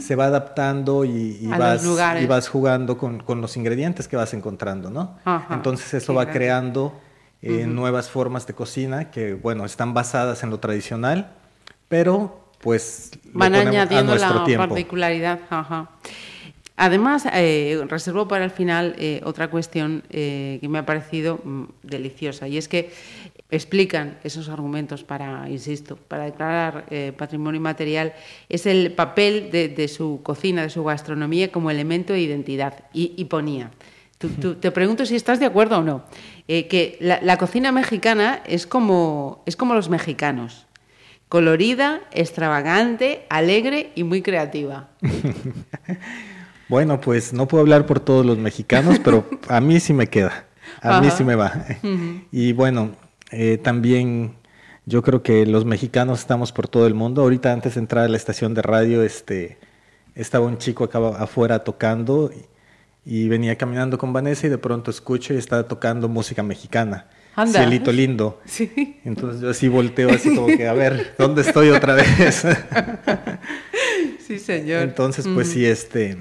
se 0.00 0.14
va 0.14 0.26
adaptando 0.26 1.04
y, 1.04 1.46
vas, 1.48 1.84
y 2.20 2.26
vas 2.26 2.48
jugando 2.48 2.96
con, 2.96 3.22
los 3.40 3.56
ingredientes 3.56 4.06
que 4.06 4.16
vas 4.16 4.32
encontrando, 4.32 4.90
¿no? 4.90 5.18
Entonces, 5.50 5.92
eso 5.94 6.14
va 6.14 6.30
creando 6.30 7.00
eh, 7.42 7.66
nuevas 7.66 8.08
formas 8.08 8.46
de 8.46 8.54
cocina 8.54 9.10
que, 9.10 9.34
bueno, 9.34 9.64
están 9.64 9.92
basadas 9.92 10.44
en 10.44 10.50
lo 10.50 10.60
tradicional, 10.60 11.32
pero 11.88 12.48
pues 12.60 13.10
van 13.32 13.56
añadiendo 13.56 14.14
la 14.14 14.46
particularidad. 14.56 15.40
Además, 16.76 17.26
eh, 17.32 17.84
reservo 17.88 18.26
para 18.26 18.44
el 18.44 18.50
final 18.50 18.96
eh, 18.98 19.20
otra 19.24 19.48
cuestión 19.50 20.04
que 20.08 20.66
me 20.68 20.78
ha 20.78 20.86
parecido 20.86 21.40
mm, 21.44 21.64
deliciosa 21.82 22.48
y 22.48 22.56
es 22.56 22.68
que 22.68 22.92
explican 23.56 24.18
esos 24.24 24.48
argumentos 24.48 25.04
para, 25.04 25.48
insisto, 25.48 25.96
para 25.96 26.24
declarar 26.24 26.86
eh, 26.90 27.12
patrimonio 27.16 27.58
inmaterial, 27.58 28.12
es 28.48 28.66
el 28.66 28.92
papel 28.92 29.50
de, 29.50 29.88
su 29.88 30.20
cocina, 30.22 30.62
de 30.62 30.70
su 30.70 30.84
gastronomía 30.84 31.52
como 31.52 31.70
elemento 31.70 32.12
de 32.12 32.20
identidad. 32.20 32.84
Y, 32.92 33.24
ponía, 33.24 33.70
te 34.60 34.70
pregunto 34.70 35.06
si 35.06 35.16
estás 35.16 35.40
de 35.40 35.46
acuerdo 35.46 35.78
o 35.78 35.82
no, 35.82 36.04
eh, 36.48 36.66
que 36.68 36.98
la, 37.00 37.36
cocina 37.36 37.72
mexicana 37.72 38.42
es 38.46 38.66
como, 38.66 39.42
es 39.46 39.56
como 39.56 39.74
los 39.74 39.88
mexicanos, 39.88 40.66
colorida, 41.28 42.00
extravagante, 42.12 43.26
alegre 43.28 43.92
y 43.94 44.04
muy 44.04 44.22
creativa. 44.22 44.88
bueno, 46.68 47.00
pues 47.00 47.32
no 47.32 47.48
puedo 47.48 47.62
hablar 47.62 47.86
por 47.86 48.00
todos 48.00 48.24
los 48.24 48.38
mexicanos, 48.38 48.98
pero 49.02 49.28
a 49.48 49.60
mí 49.60 49.80
sí 49.80 49.92
me 49.92 50.06
queda. 50.06 50.46
A 50.80 51.00
mí 51.00 51.08
sí 51.10 51.24
me 51.24 51.34
va. 51.34 51.52
Y 52.30 52.52
bueno, 52.52 52.90
eh, 53.30 53.58
también 53.58 54.36
yo 54.86 55.02
creo 55.02 55.22
que 55.22 55.46
los 55.46 55.64
mexicanos 55.64 56.20
estamos 56.20 56.52
por 56.52 56.68
todo 56.68 56.86
el 56.86 56.94
mundo. 56.94 57.22
Ahorita 57.22 57.52
antes 57.52 57.74
de 57.74 57.80
entrar 57.80 58.04
a 58.04 58.08
la 58.08 58.16
estación 58.16 58.54
de 58.54 58.62
radio, 58.62 59.02
este, 59.02 59.58
estaba 60.14 60.46
un 60.46 60.58
chico 60.58 60.84
acá 60.84 60.98
afuera 61.18 61.64
tocando 61.64 62.30
y, 63.04 63.28
venía 63.28 63.56
caminando 63.56 63.98
con 63.98 64.12
Vanessa 64.12 64.46
y 64.46 64.50
de 64.50 64.58
pronto 64.58 64.90
escucho 64.90 65.34
y 65.34 65.36
estaba 65.36 65.66
tocando 65.68 66.08
música 66.08 66.42
mexicana. 66.42 67.06
Cielito 67.46 67.90
lindo. 67.90 68.40
Sí. 68.44 69.00
Entonces 69.04 69.40
yo 69.40 69.50
así 69.50 69.68
volteo 69.68 70.10
así 70.10 70.34
como 70.34 70.46
que, 70.46 70.68
a 70.68 70.72
ver, 70.72 71.14
¿dónde 71.18 71.42
estoy 71.42 71.70
otra 71.70 71.94
vez? 71.94 72.46
sí, 74.26 74.38
señor. 74.38 74.82
Entonces, 74.82 75.26
pues 75.34 75.50
sí, 75.50 75.66
este, 75.66 76.16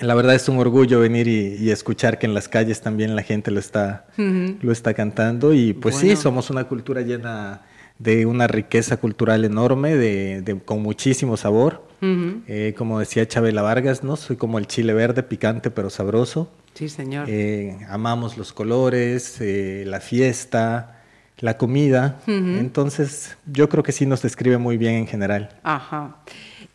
la 0.00 0.14
verdad 0.14 0.34
es 0.34 0.48
un 0.48 0.58
orgullo 0.58 1.00
venir 1.00 1.28
y, 1.28 1.70
escuchar 1.70 2.18
que 2.18 2.26
en 2.26 2.34
las 2.34 2.48
calles 2.48 2.80
también 2.80 3.14
la 3.14 3.22
gente 3.22 3.50
lo 3.50 3.60
está, 3.60 4.06
lo 4.16 4.72
está 4.72 4.94
cantando 4.94 5.54
y 5.54 5.72
pues 5.72 5.96
sí, 5.96 6.16
somos 6.16 6.50
una 6.50 6.64
cultura 6.64 7.02
llena 7.02 7.62
de 7.98 8.24
una 8.24 8.46
riqueza 8.46 8.96
cultural 8.96 9.44
enorme, 9.44 9.94
de, 9.94 10.60
con 10.64 10.82
muchísimo 10.82 11.36
sabor. 11.36 11.88
Eh, 12.02 12.74
como 12.78 12.98
decía 12.98 13.28
Chabela 13.28 13.60
Vargas, 13.60 14.02
¿no? 14.02 14.16
Soy 14.16 14.36
como 14.36 14.58
el 14.58 14.66
chile 14.66 14.94
verde, 14.94 15.22
picante 15.22 15.70
pero 15.70 15.90
sabroso. 15.90 16.50
Sí, 16.72 16.88
señor. 16.88 17.28
Eh, 17.28 17.76
amamos 17.90 18.38
los 18.38 18.54
colores, 18.54 19.36
eh, 19.42 19.84
la 19.86 20.00
fiesta, 20.00 21.02
la 21.40 21.58
comida. 21.58 22.20
Entonces, 22.26 23.36
yo 23.44 23.68
creo 23.68 23.82
que 23.82 23.92
sí 23.92 24.06
nos 24.06 24.22
describe 24.22 24.56
muy 24.56 24.78
bien 24.78 24.94
en 24.94 25.06
general. 25.06 25.50
Ajá. 25.62 26.16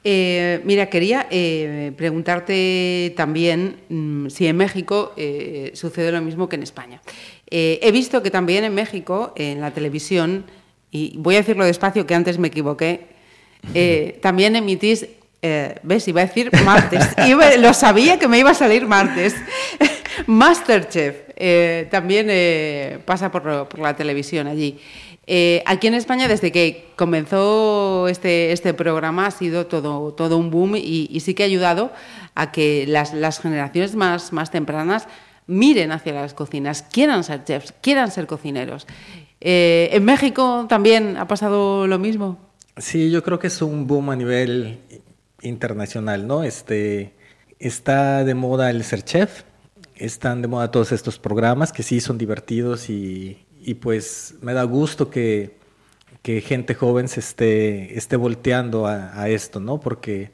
Eh, 0.07 0.61
mira, 0.63 0.85
quería 0.85 1.25
eh, 1.31 1.91
preguntarte 1.97 3.11
también 3.17 3.77
mm, 3.89 4.27
si 4.29 4.45
en 4.45 4.55
México 4.55 5.13
eh, 5.17 5.71
sucede 5.73 6.11
lo 6.11 6.21
mismo 6.21 6.47
que 6.47 6.57
en 6.57 6.63
España. 6.63 7.01
he 7.49 7.91
visto 7.91 8.21
que 8.21 8.29
también 8.29 8.63
en 8.63 8.75
México, 8.75 9.33
en 9.35 9.61
la 9.61 9.71
televisión, 9.71 10.45
y 10.91 11.15
voy 11.17 11.35
a 11.35 11.39
decirlo 11.39 11.65
despacio 11.65 12.05
que 12.05 12.13
antes 12.13 12.37
me 12.37 12.49
equivoqué, 12.49 13.07
eh, 13.73 14.19
también 14.21 14.55
emitís, 14.55 15.07
eh, 15.41 15.75
¿ves? 15.83 16.07
Iba 16.07 16.21
a 16.21 16.25
decir 16.25 16.51
martes. 16.63 17.03
lo 17.59 17.73
sabía 17.73 18.19
que 18.19 18.27
me 18.27 18.39
iba 18.39 18.51
a 18.51 18.55
salir 18.55 18.87
martes. 18.87 19.35
Masterchef 20.27 21.15
eh, 21.35 21.87
también 21.91 23.01
pasa 23.03 23.31
por, 23.31 23.79
la 23.79 23.95
televisión 23.95 24.47
allí. 24.47 24.79
Aquí 25.65 25.87
en 25.87 25.93
España, 25.93 26.27
desde 26.27 26.51
que 26.51 26.89
comenzó 26.95 28.07
este, 28.07 28.51
este 28.51 28.73
programa, 28.73 29.27
ha 29.27 29.31
sido 29.31 29.65
todo, 29.65 30.13
todo 30.13 30.37
un 30.37 30.51
boom 30.51 30.75
y, 30.75 31.19
sí 31.19 31.33
que 31.33 31.43
ha 31.43 31.45
ayudado 31.45 31.91
a 32.35 32.51
que 32.51 32.85
las, 32.87 33.13
las 33.13 33.39
generaciones 33.39 33.95
más, 33.95 34.33
más 34.33 34.51
tempranas 34.51 35.07
miren 35.47 35.91
hacia 35.91 36.13
las 36.13 36.33
cocinas, 36.33 36.81
quieran 36.81 37.23
ser 37.23 37.43
chefs, 37.43 37.73
quieran 37.81 38.11
ser 38.11 38.27
cocineros. 38.27 38.87
Eh, 39.41 39.89
¿En 39.91 40.05
México 40.05 40.65
también 40.67 41.17
ha 41.17 41.27
pasado 41.27 41.87
lo 41.87 41.99
mismo? 41.99 42.39
Sí, 42.77 43.11
yo 43.11 43.23
creo 43.23 43.39
que 43.39 43.47
es 43.47 43.61
un 43.61 43.87
boom 43.87 44.09
a 44.09 44.15
nivel 44.15 44.79
internacional, 45.41 46.27
¿no? 46.27 46.43
Este, 46.43 47.13
está 47.59 48.23
de 48.23 48.33
moda 48.33 48.69
el 48.69 48.83
ser 48.83 49.03
chef, 49.03 49.43
están 49.95 50.41
de 50.41 50.47
moda 50.47 50.71
todos 50.71 50.91
estos 50.91 51.19
programas 51.19 51.71
que 51.71 51.83
sí 51.83 52.01
son 52.01 52.17
divertidos 52.17 52.89
y, 52.89 53.44
pues 53.73 54.35
me 54.41 54.53
da 54.53 54.63
gusto 54.63 55.09
que, 55.09 55.57
gente 56.23 56.73
joven 56.73 57.07
se 57.07 57.19
esté, 57.19 57.97
esté 57.97 58.15
volteando 58.15 58.87
a, 58.87 59.27
esto, 59.29 59.59
¿no? 59.59 59.79
Porque 59.79 60.31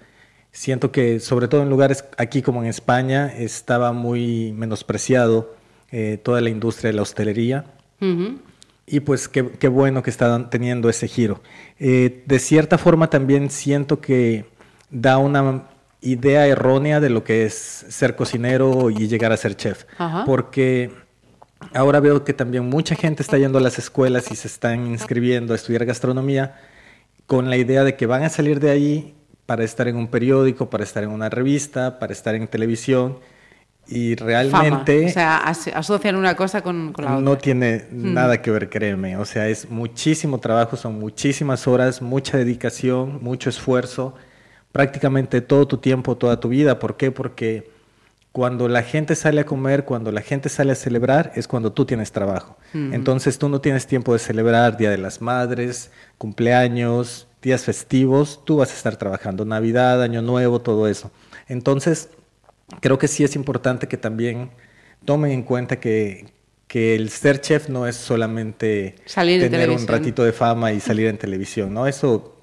siento 0.51 0.91
que 0.91 1.19
sobre 1.19 1.47
todo 1.47 1.63
en 1.63 1.69
lugares 1.69 2.05
aquí 2.17 2.41
como 2.41 2.61
en 2.61 2.69
España 2.69 3.33
estaba 3.33 3.93
muy 3.93 4.51
menospreciado 4.53 5.55
eh, 5.91 6.19
toda 6.21 6.41
la 6.41 6.49
industria 6.49 6.91
de 6.91 6.95
la 6.95 7.01
hostelería. 7.01 7.65
Y 8.85 8.99
pues 9.01 9.29
qué, 9.29 9.67
bueno 9.69 10.03
que 10.03 10.09
están 10.09 10.49
teniendo 10.49 10.89
ese 10.89 11.07
giro. 11.07 11.41
Eh, 11.79 12.23
de 12.25 12.39
cierta 12.39 12.77
forma 12.77 13.09
también 13.09 13.49
siento 13.49 14.01
que 14.01 14.45
da 14.89 15.17
una 15.17 15.69
idea 16.01 16.47
errónea 16.47 16.99
de 16.99 17.09
lo 17.09 17.23
que 17.23 17.45
es 17.45 17.53
ser 17.53 18.15
cocinero 18.15 18.89
y 18.89 19.07
llegar 19.07 19.31
a 19.31 19.37
ser 19.37 19.55
chef. 19.55 19.85
Porque 20.25 20.91
ahora 21.73 21.99
veo 21.99 22.23
que 22.23 22.33
también 22.33 22.65
mucha 22.65 22.95
gente 22.95 23.23
está 23.23 23.37
yendo 23.37 23.57
a 23.57 23.61
las 23.61 23.79
escuelas 23.79 24.31
y 24.31 24.35
se 24.35 24.47
están 24.47 24.87
inscribiendo 24.87 25.53
a 25.53 25.55
estudiar 25.55 25.85
gastronomía 25.85 26.55
con 27.27 27.49
la 27.49 27.57
idea 27.57 27.83
de 27.83 27.95
que 27.95 28.05
van 28.05 28.23
a 28.23 28.29
salir 28.29 28.59
de 28.59 28.69
ahí 28.69 29.15
para 29.45 29.63
estar 29.63 29.87
en 29.87 29.95
un 29.95 30.07
periódico, 30.07 30.69
para 30.69 30.83
estar 30.83 31.03
en 31.03 31.09
una 31.09 31.29
revista, 31.29 31.99
para 31.99 32.13
estar 32.13 32.35
en 32.35 32.47
televisión 32.47 33.19
y 33.87 34.15
realmente... 34.15 35.07
O 35.07 35.09
sea, 35.09 35.37
asocian 35.37 36.15
una 36.15 36.35
cosa 36.35 36.61
con, 36.61 36.93
la 36.97 37.15
otra. 37.15 37.19
No 37.19 37.37
tiene 37.37 37.85
mm. 37.91 38.13
nada 38.13 38.41
que 38.41 38.51
ver, 38.51 38.69
créeme. 38.69 39.17
O 39.17 39.25
sea, 39.25 39.49
es 39.49 39.69
muchísimo 39.69 40.39
trabajo, 40.39 40.77
son 40.77 40.99
muchísimas 40.99 41.67
horas, 41.67 42.01
mucha 42.01 42.37
dedicación, 42.37 43.19
mucho 43.21 43.49
esfuerzo, 43.49 44.15
prácticamente 44.71 45.41
todo 45.41 45.67
tu 45.67 45.77
tiempo, 45.77 46.15
toda 46.15 46.39
tu 46.39 46.49
vida. 46.49 46.79
¿Por 46.79 46.95
qué? 46.95 47.11
Porque 47.11 47.71
cuando 48.31 48.69
la 48.69 48.83
gente 48.83 49.15
sale 49.15 49.41
a 49.41 49.45
comer, 49.45 49.83
cuando 49.83 50.11
la 50.11 50.21
gente 50.21 50.47
sale 50.47 50.71
a 50.71 50.75
celebrar, 50.75 51.33
es 51.35 51.47
cuando 51.47 51.73
tú 51.73 51.85
tienes 51.85 52.11
trabajo. 52.11 52.57
Entonces 52.73 53.37
tú 53.37 53.49
no 53.49 53.59
tienes 53.59 53.87
tiempo 53.87 54.13
de 54.13 54.19
celebrar 54.19 54.77
Día 54.77 54.89
de 54.89 54.97
las 54.97 55.21
Madres, 55.21 55.91
cumpleaños, 56.17 57.27
días 57.41 57.65
festivos, 57.65 58.41
tú 58.45 58.57
vas 58.57 58.71
a 58.71 58.75
estar 58.75 58.95
trabajando, 58.95 59.43
Navidad, 59.43 60.01
Año 60.01 60.21
Nuevo, 60.21 60.61
todo 60.61 60.87
eso. 60.87 61.11
Entonces, 61.49 62.09
creo 62.79 62.97
que 62.97 63.09
sí 63.09 63.25
es 63.25 63.35
importante 63.35 63.87
que 63.87 63.97
también 63.97 64.51
tomen 65.03 65.31
en 65.31 65.43
cuenta 65.43 65.79
que, 65.79 66.27
el 66.73 67.09
ser 67.09 67.41
chef 67.41 67.67
no 67.67 67.85
es 67.85 67.97
solamente 67.97 68.95
tener 69.13 69.69
un 69.71 69.85
ratito 69.85 70.23
de 70.23 70.31
fama 70.31 70.71
y 70.71 70.79
salir 70.79 71.07
en 71.07 71.17
televisión, 71.17 71.73
¿no? 71.73 71.85
Eso 71.85 72.37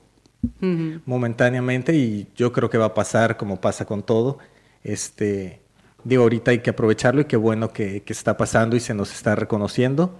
momentáneamente 0.61 1.94
y 1.94 2.29
yo 2.37 2.53
creo 2.53 2.68
que 2.68 2.77
va 2.77 2.87
a 2.87 2.94
pasar 2.94 3.38
como 3.38 3.59
pasa 3.62 3.87
con 3.87 4.03
todo. 4.03 4.38
Este, 4.85 5.62
digo, 6.04 6.22
ahorita 6.22 6.50
hay 6.50 6.61
que 6.61 6.70
aprovecharlo 6.70 7.22
y 7.22 7.24
qué 7.24 7.37
bueno 7.37 7.72
que, 7.72 8.02
está 8.06 8.37
pasando 8.37 8.76
y 8.76 8.80
se 8.80 8.94
nos 8.94 9.12
está 9.12 9.34
reconociendo. 9.34 10.18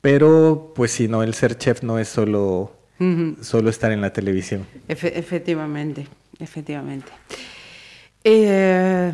Pero, 0.00 0.72
pues 0.74 0.92
si 0.92 1.08
no, 1.08 1.22
el 1.22 1.34
ser 1.34 1.58
chef 1.58 1.82
no 1.82 1.98
es 1.98 2.08
solo, 2.08 2.72
solo 3.42 3.70
estar 3.70 3.92
en 3.92 4.00
la 4.00 4.12
televisión. 4.12 4.66
efectivamente, 4.88 6.06
efectivamente. 6.38 7.12
Eh, 8.22 9.12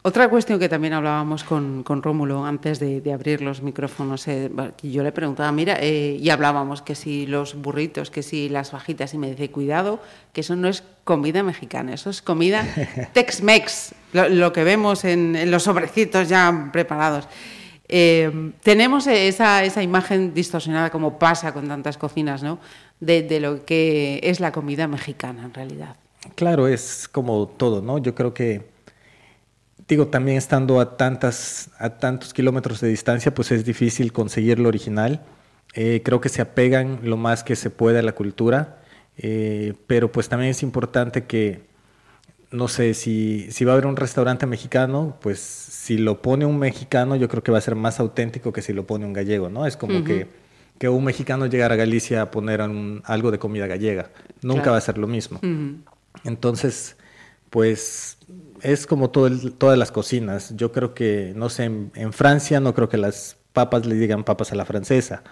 otra 0.00 0.28
cuestión 0.28 0.58
que 0.58 0.68
también 0.68 0.94
hablábamos 0.94 1.44
con, 1.44 1.84
Rómulo 1.84 2.46
antes 2.46 2.78
de, 2.78 3.12
abrir 3.12 3.42
los 3.42 3.60
micrófonos, 3.60 4.26
eh, 4.28 4.50
yo 4.82 5.02
le 5.02 5.12
preguntaba, 5.12 5.52
mira, 5.52 5.76
eh, 5.80 6.16
y 6.18 6.30
hablábamos 6.30 6.80
que 6.80 6.94
si 6.94 7.26
los 7.26 7.54
burritos, 7.54 8.10
que 8.10 8.22
si 8.22 8.48
las 8.48 8.70
fajitas, 8.70 9.12
y 9.12 9.18
me 9.18 9.30
dice, 9.30 9.50
cuidado, 9.50 10.00
que 10.32 10.40
eso 10.40 10.56
no 10.56 10.68
es 10.68 10.84
comida 11.04 11.42
mexicana, 11.42 11.92
eso 11.92 12.08
es 12.08 12.22
comida 12.22 12.66
Tex-Mex, 13.12 13.94
lo, 14.12 14.52
que 14.52 14.64
vemos 14.64 15.04
en, 15.04 15.50
los 15.50 15.64
sobrecitos 15.64 16.28
ya 16.28 16.70
preparados. 16.72 17.28
tenemos 18.62 19.06
esa, 19.06 19.64
esa, 19.64 19.82
imagen 19.82 20.32
distorsionada, 20.32 20.90
como 20.90 21.18
pasa 21.18 21.52
con 21.52 21.68
tantas 21.68 21.98
cocinas, 21.98 22.42
¿no? 22.42 22.58
de 23.00 23.40
lo 23.40 23.66
que 23.66 24.20
es 24.22 24.40
la 24.40 24.50
comida 24.52 24.88
mexicana 24.88 25.44
en 25.44 25.52
realidad. 25.52 25.96
Claro, 26.34 26.68
es 26.68 27.08
como 27.08 27.46
todo, 27.48 27.82
¿no? 27.82 27.98
Yo 27.98 28.14
creo 28.14 28.34
que, 28.34 28.66
digo, 29.88 30.08
también 30.08 30.36
estando 30.36 30.80
a, 30.80 30.96
tantas, 30.96 31.70
a 31.78 31.90
tantos 31.90 32.34
kilómetros 32.34 32.80
de 32.80 32.88
distancia, 32.88 33.34
pues 33.34 33.52
es 33.52 33.64
difícil 33.64 34.12
conseguir 34.12 34.58
lo 34.58 34.68
original. 34.68 35.22
Eh, 35.74 36.02
creo 36.04 36.20
que 36.20 36.28
se 36.28 36.42
apegan 36.42 37.00
lo 37.02 37.16
más 37.16 37.44
que 37.44 37.56
se 37.56 37.70
puede 37.70 37.98
a 37.98 38.02
la 38.02 38.12
cultura, 38.12 38.78
eh, 39.18 39.74
pero 39.86 40.10
pues 40.10 40.28
también 40.28 40.50
es 40.50 40.62
importante 40.62 41.24
que, 41.24 41.62
no 42.50 42.68
sé, 42.68 42.94
si, 42.94 43.50
si 43.50 43.64
va 43.64 43.72
a 43.72 43.74
haber 43.74 43.86
un 43.86 43.96
restaurante 43.96 44.46
mexicano, 44.46 45.16
pues 45.20 45.38
si 45.40 45.98
lo 45.98 46.22
pone 46.22 46.46
un 46.46 46.58
mexicano, 46.58 47.16
yo 47.16 47.28
creo 47.28 47.42
que 47.42 47.52
va 47.52 47.58
a 47.58 47.62
ser 47.62 47.74
más 47.74 48.00
auténtico 48.00 48.52
que 48.52 48.62
si 48.62 48.72
lo 48.72 48.86
pone 48.86 49.04
un 49.04 49.12
gallego, 49.12 49.48
¿no? 49.48 49.66
Es 49.66 49.76
como 49.76 50.04
que, 50.04 50.28
que 50.78 50.88
un 50.88 51.04
mexicano 51.04 51.46
llegara 51.46 51.74
a 51.74 51.76
Galicia 51.76 52.22
a 52.22 52.30
poner 52.30 52.60
algo 52.60 53.30
de 53.30 53.38
comida 53.38 53.66
gallega. 53.66 54.10
Nunca 54.42 54.70
va 54.70 54.76
a 54.76 54.80
ser 54.80 54.98
lo 54.98 55.06
mismo. 55.06 55.40
Entonces, 56.24 56.96
pues 57.50 58.18
es 58.62 58.86
como 58.86 59.10
todo 59.10 59.30
todas 59.52 59.78
las 59.78 59.92
cocinas. 59.92 60.54
Yo 60.56 60.72
creo 60.72 60.94
que, 60.94 61.32
no 61.36 61.48
sé, 61.48 61.64
en, 61.64 62.12
Francia 62.12 62.60
no 62.60 62.74
creo 62.74 62.88
que 62.88 62.96
las 62.96 63.36
papas 63.52 63.86
le 63.86 63.94
digan 63.94 64.24
papas 64.24 64.52
a 64.52 64.56
la 64.56 64.64
francesa. 64.64 65.22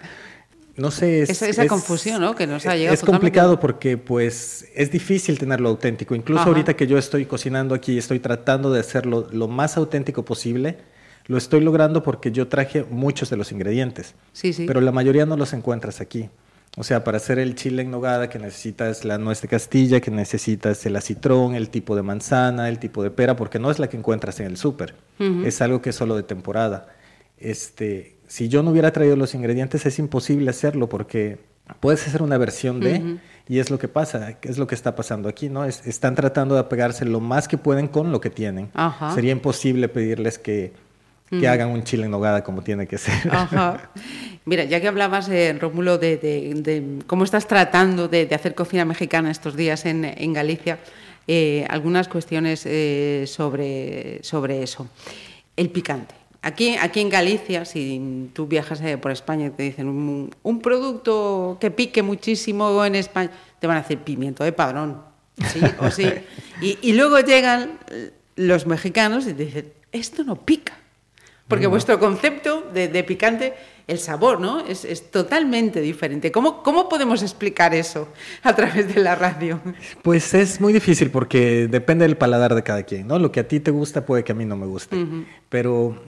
No 0.77 0.91
sé, 0.91 1.21
es, 1.21 1.41
esa, 1.41 1.67
confusión, 1.67 2.19
¿no? 2.19 2.35
Que 2.35 2.47
nos 2.47 2.65
ha 2.65 2.75
llegado. 2.75 2.93
Es 2.93 3.01
complicado 3.01 3.59
porque, 3.61 3.97
pues, 3.97 4.67
es 4.75 4.91
difícil 4.91 5.39
tenerlo 5.39 5.69
auténtico. 5.69 6.15
Incluso 6.15 6.43
ahorita 6.43 6.75
que 6.75 6.85
yo 6.85 6.97
estoy 6.97 7.25
cocinando 7.25 7.73
aquí, 7.73 7.97
estoy 7.97 8.19
tratando 8.19 8.71
de 8.73 8.81
hacerlo 8.81 9.27
lo 9.31 9.47
más 9.47 9.77
auténtico 9.77 10.25
posible. 10.25 10.77
Lo 11.27 11.37
estoy 11.37 11.61
logrando 11.61 12.03
porque 12.03 12.31
yo 12.31 12.49
traje 12.49 12.83
muchos 12.89 13.29
de 13.29 13.37
los 13.37 13.51
ingredientes. 13.51 14.15
Sí, 14.33 14.51
sí. 14.51 14.65
Pero 14.65 14.81
la 14.81 14.91
mayoría 14.91 15.25
no 15.25 15.37
los 15.37 15.53
encuentras 15.53 16.01
aquí. 16.01 16.29
O 16.77 16.83
sea, 16.83 17.03
para 17.03 17.17
hacer 17.17 17.39
el 17.39 17.55
chile 17.55 17.83
en 17.83 17.91
nogada 17.91 18.29
que 18.29 18.37
necesitas 18.37 19.05
la 19.05 19.17
nuez 19.17 19.41
de 19.41 19.47
Castilla, 19.47 20.01
que 20.01 20.11
necesitas 20.11 20.85
el 20.85 20.95
acitrón, 20.97 21.55
el 21.55 21.69
tipo 21.69 21.95
de 21.95 22.03
manzana, 22.03 22.67
el 22.67 22.79
tipo 22.79 23.01
de 23.01 23.11
pera, 23.11 23.35
porque 23.35 23.59
no 23.59 23.71
es 23.71 23.79
la 23.79 23.87
que 23.87 23.97
encuentras 23.97 24.39
en 24.41 24.47
el 24.47 24.57
súper. 24.57 24.95
Es 25.19 25.61
algo 25.61 25.81
que 25.81 25.91
es 25.91 25.95
solo 25.95 26.17
de 26.17 26.23
temporada. 26.23 26.87
Este, 27.37 28.17
si 28.27 28.49
yo 28.49 28.61
no 28.63 28.71
hubiera 28.71 28.91
traído 28.91 29.15
los 29.15 29.33
ingredientes 29.33 29.85
es 29.85 29.99
imposible 29.99 30.49
hacerlo 30.49 30.89
porque 30.89 31.39
puedes 31.79 32.05
hacer 32.07 32.21
una 32.21 32.37
versión 32.37 32.79
de 32.79 33.19
y 33.47 33.59
es 33.59 33.69
lo 33.69 33.77
que 33.77 33.87
pasa, 33.87 34.37
es 34.41 34.57
lo 34.57 34.67
que 34.67 34.75
está 34.75 34.95
pasando 34.95 35.29
aquí, 35.29 35.49
¿no? 35.49 35.65
están 35.65 36.15
tratando 36.15 36.55
de 36.55 36.61
apegarse 36.61 37.05
lo 37.05 37.19
más 37.19 37.47
que 37.47 37.57
pueden 37.57 37.87
con 37.87 38.11
lo 38.11 38.19
que 38.19 38.29
tienen. 38.29 38.71
Sería 39.13 39.31
imposible 39.31 39.87
pedirles 39.87 40.39
que 40.39 40.73
que 41.29 41.47
hagan 41.47 41.69
un 41.69 41.83
chile 41.83 42.05
en 42.05 42.11
nogada 42.11 42.43
como 42.43 42.61
tiene 42.61 42.87
que 42.87 42.97
ser. 42.97 43.29
Ajá. 43.31 43.89
Mira, 44.45 44.63
ya 44.63 44.79
que 44.79 44.87
hablabas, 44.87 45.27
eh, 45.29 45.57
Rómulo, 45.59 45.97
de, 45.97 46.99
cómo 47.07 47.23
estás 47.23 47.47
tratando 47.47 48.07
de, 48.07 48.29
hacer 48.33 48.53
cocina 48.53 48.85
mexicana 48.85 49.31
estos 49.31 49.55
días 49.55 49.85
en, 49.85 50.33
Galicia, 50.33 50.77
eh, 51.27 51.65
algunas 51.67 52.07
cuestiones 52.07 52.63
eh, 52.65 53.25
sobre, 53.27 54.23
sobre 54.23 54.61
eso. 54.61 54.87
El 55.57 55.69
picante. 55.71 56.13
Aquí, 56.43 56.75
aquí 56.79 56.99
en 56.99 57.09
Galicia, 57.09 57.65
si 57.65 58.29
tú 58.33 58.45
viajas 58.45 58.79
por 59.01 59.11
España 59.11 59.47
y 59.47 59.49
te 59.49 59.63
dicen 59.63 59.87
un, 59.87 60.61
producto 60.61 61.57
que 61.59 61.71
pique 61.71 62.03
muchísimo 62.03 62.85
en 62.85 62.93
España, 62.93 63.31
te 63.59 63.65
van 63.65 63.77
a 63.77 63.81
decir 63.81 63.97
pimiento 63.97 64.43
de 64.43 64.51
padrón. 64.51 65.01
¿sí? 65.51 65.59
O 65.79 65.89
sí. 65.89 66.07
Y, 66.61 66.77
y 66.83 66.93
luego 66.93 67.19
llegan 67.19 67.79
los 68.35 68.65
mexicanos 68.65 69.27
y 69.27 69.33
te 69.33 69.45
dicen, 69.45 69.73
esto 69.91 70.23
no 70.23 70.35
pica. 70.35 70.84
Porque 71.47 71.67
vuestro 71.67 71.99
concepto 71.99 72.63
de, 72.73 73.03
picante, 73.03 73.53
el 73.85 73.99
sabor, 73.99 74.39
¿no? 74.39 74.65
Es, 74.65 75.11
totalmente 75.11 75.79
diferente. 75.79 76.31
¿Cómo, 76.31 76.63
¿Cómo, 76.63 76.89
podemos 76.89 77.21
explicar 77.21 77.75
eso 77.75 78.07
a 78.41 78.55
través 78.55 78.93
de 78.93 78.99
la 79.01 79.15
radio? 79.15 79.61
Pues 80.01 80.33
es 80.33 80.59
muy 80.59 80.73
difícil 80.73 81.11
porque 81.11 81.67
depende 81.67 82.05
del 82.05 82.17
paladar 82.17 82.55
de 82.55 82.63
cada 82.63 82.81
quien, 82.81 83.07
¿no? 83.07 83.19
Lo 83.19 83.31
que 83.31 83.41
a 83.41 83.47
ti 83.47 83.59
te 83.59 83.69
gusta 83.69 84.05
puede 84.05 84.23
que 84.23 84.31
a 84.31 84.35
mí 84.35 84.43
no 84.43 84.57
me 84.57 84.65
guste. 84.65 84.97
Pero, 85.49 86.01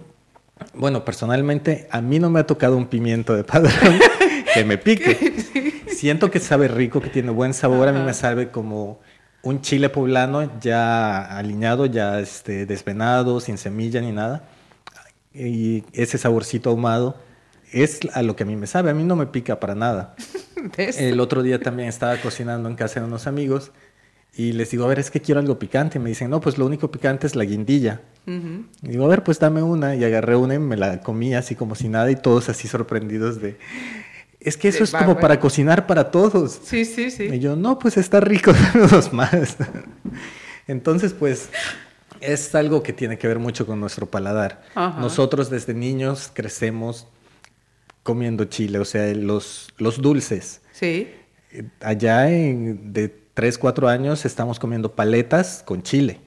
bueno, 0.73 1.05
personalmente 1.05 1.87
a 1.91 2.01
mí 2.01 2.17
no 2.17 2.31
me 2.31 2.39
ha 2.39 2.47
tocado 2.47 2.75
un 2.75 2.87
pimiento 2.87 3.35
de 3.35 3.43
padrón 3.43 3.99
que 4.55 4.65
me 4.65 4.79
pique. 4.79 5.83
siento 5.97 6.31
que 6.31 6.39
sabe 6.39 6.67
rico, 6.67 6.99
que 6.99 7.09
tiene 7.09 7.29
buen 7.29 7.53
sabor. 7.53 7.87
A 7.87 7.91
mí 7.91 7.99
me 7.99 8.13
sabe 8.15 8.49
como 8.49 8.99
un 9.43 9.61
chile 9.61 9.89
poblano 9.89 10.59
ya 10.59 11.37
aliñado, 11.37 11.85
ya 11.85 12.19
este, 12.19 12.65
desvenado, 12.65 13.39
sin 13.39 13.59
semilla 13.59 14.01
ni 14.01 14.11
nada. 14.11 14.43
Y 15.37 15.83
ese 15.93 16.17
saborcito 16.17 16.69
ahumado 16.69 17.17
es 17.71 17.99
a 18.13 18.21
lo 18.23 18.35
que 18.35 18.43
a 18.43 18.45
mí 18.45 18.55
me 18.55 18.67
sabe. 18.67 18.89
A 18.89 18.93
mí 18.93 19.03
no 19.03 19.15
me 19.15 19.27
pica 19.27 19.59
para 19.59 19.75
nada. 19.75 20.15
El 20.77 21.19
otro 21.19 21.43
día 21.43 21.59
también 21.59 21.89
estaba 21.89 22.17
cocinando 22.17 22.69
en 22.69 22.75
casa 22.75 22.99
de 22.99 23.05
unos 23.05 23.27
amigos 23.27 23.71
y 24.35 24.53
les 24.53 24.69
digo, 24.69 24.85
a 24.85 24.87
ver, 24.87 24.99
es 24.99 25.09
que 25.09 25.19
quiero 25.19 25.39
algo 25.39 25.57
picante. 25.57 25.97
Y 25.97 26.01
me 26.01 26.09
dicen, 26.09 26.29
no, 26.29 26.39
pues 26.39 26.57
lo 26.57 26.65
único 26.65 26.91
picante 26.91 27.27
es 27.27 27.35
la 27.35 27.43
guindilla. 27.43 28.01
Y 28.25 28.89
digo, 28.89 29.05
a 29.05 29.07
ver, 29.07 29.23
pues 29.23 29.39
dame 29.39 29.63
una. 29.63 29.95
Y 29.95 30.03
agarré 30.03 30.35
una 30.35 30.53
y 30.53 30.59
me 30.59 30.77
la 30.77 31.01
comí 31.01 31.33
así 31.33 31.55
como 31.55 31.75
si 31.75 31.89
nada 31.89 32.11
y 32.11 32.15
todos 32.15 32.49
así 32.49 32.67
sorprendidos 32.67 33.41
de... 33.41 33.57
Es 34.39 34.55
que 34.55 34.67
eso 34.67 34.83
es 34.83 34.91
como 34.91 35.19
para 35.19 35.39
cocinar 35.39 35.87
para 35.87 36.11
todos. 36.11 36.59
Sí, 36.63 36.85
sí, 36.85 37.09
sí. 37.09 37.23
Y 37.23 37.39
yo, 37.39 37.55
no, 37.55 37.79
pues 37.79 37.97
está 37.97 38.19
rico, 38.19 38.53
dame 38.73 38.87
dos 38.87 39.11
más. 39.11 39.57
Entonces, 40.67 41.13
pues 41.13 41.49
es 42.21 42.55
algo 42.55 42.83
que 42.83 42.93
tiene 42.93 43.17
que 43.17 43.27
ver 43.27 43.39
mucho 43.39 43.65
con 43.65 43.79
nuestro 43.79 44.05
paladar. 44.05 44.61
Nosotros 44.75 45.49
desde 45.49 45.73
niños 45.73 46.31
crecemos 46.33 47.07
comiendo 48.03 48.45
chile, 48.45 48.79
o 48.79 48.85
sea, 48.85 49.13
los, 49.13 49.69
los 49.77 50.01
dulces. 50.01 50.61
Sí. 50.71 51.09
Allá 51.81 52.29
en, 52.31 52.93
de 52.93 53.09
3, 53.33 53.57
4 53.57 53.87
años 53.87 54.25
estamos 54.25 54.59
comiendo 54.59 54.93
paletas 54.93 55.61
con 55.65 55.83
chile. 55.83 56.21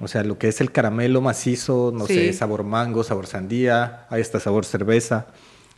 O 0.00 0.08
sea, 0.08 0.24
lo 0.24 0.38
que 0.38 0.48
es 0.48 0.60
el 0.60 0.72
caramelo 0.72 1.20
macizo, 1.20 1.92
no 1.94 2.06
sé, 2.06 2.32
sabor 2.32 2.64
mango, 2.64 3.04
sabor 3.04 3.26
sandía, 3.26 4.06
ahí 4.10 4.20
está 4.20 4.40
sabor 4.40 4.64
cerveza, 4.64 5.26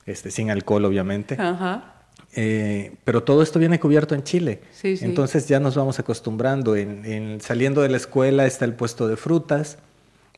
este, 0.06 0.30
sin 0.30 0.50
alcohol 0.50 0.84
obviamente. 0.84 1.36
Ajá. 1.38 1.97
Eh, 2.40 2.92
pero 3.02 3.24
todo 3.24 3.42
esto 3.42 3.58
viene 3.58 3.80
cubierto 3.80 4.14
en 4.14 4.22
Chile. 4.22 4.60
Sí, 4.70 4.96
sí. 4.96 5.04
Entonces 5.04 5.48
ya 5.48 5.58
nos 5.58 5.74
vamos 5.74 5.98
acostumbrando. 5.98 6.76
En, 6.76 7.40
saliendo 7.40 7.82
de 7.82 7.88
la 7.88 7.96
escuela 7.96 8.46
está 8.46 8.64
el 8.64 8.74
puesto 8.74 9.08
de 9.08 9.16
frutas 9.16 9.78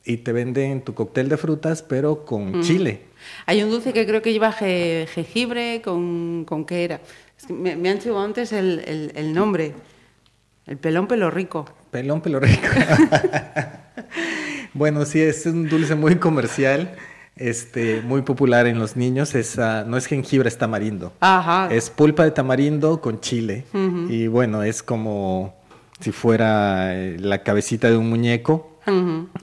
y 0.03 0.17
te 0.17 0.31
venden 0.31 0.81
tu 0.81 0.95
cóctel 0.95 1.29
de 1.29 1.37
frutas, 1.37 1.83
pero 1.83 2.25
con 2.25 2.63
chile. 2.63 3.01
Hay 3.45 3.61
un 3.61 3.69
dulce 3.69 3.93
que 3.93 4.07
creo 4.07 4.23
que 4.23 4.33
lleva 4.33 4.51
jengibre, 4.51 5.83
con, 5.83 6.43
con 6.45 6.65
qué 6.65 6.85
era. 6.85 7.01
me, 7.49 7.73
han 7.73 7.99
dicho 7.99 8.19
antes 8.19 8.51
el, 8.51 9.11
el, 9.13 9.31
nombre. 9.31 9.73
El 10.65 10.77
pelón 10.77 11.07
pelo 11.07 11.29
rico. 11.29 11.69
Pelón 11.91 12.21
pelo 12.21 12.39
rico. 12.39 12.67
bueno, 14.73 15.05
sí, 15.05 15.21
es 15.21 15.45
un 15.45 15.69
dulce 15.69 15.93
muy 15.93 16.15
comercial 16.15 16.95
este, 17.35 18.01
muy 18.01 18.21
popular 18.21 18.67
en 18.67 18.79
los 18.79 18.95
niños 18.95 19.35
es, 19.35 19.57
uh, 19.57 19.87
no 19.87 19.97
es 19.97 20.05
jengibre, 20.05 20.49
es 20.49 20.57
tamarindo. 20.57 21.13
Ajá. 21.19 21.73
Es 21.73 21.89
pulpa 21.89 22.23
de 22.23 22.31
tamarindo 22.31 23.01
con 23.01 23.19
chile. 23.19 23.65
Y 24.09 24.27
bueno, 24.27 24.63
es 24.63 24.83
como 24.83 25.55
si 25.99 26.11
fuera 26.11 26.95
eh, 26.95 27.17
la 27.19 27.43
cabecita 27.43 27.89
de 27.89 27.97
un 27.97 28.09
muñeco. 28.09 28.67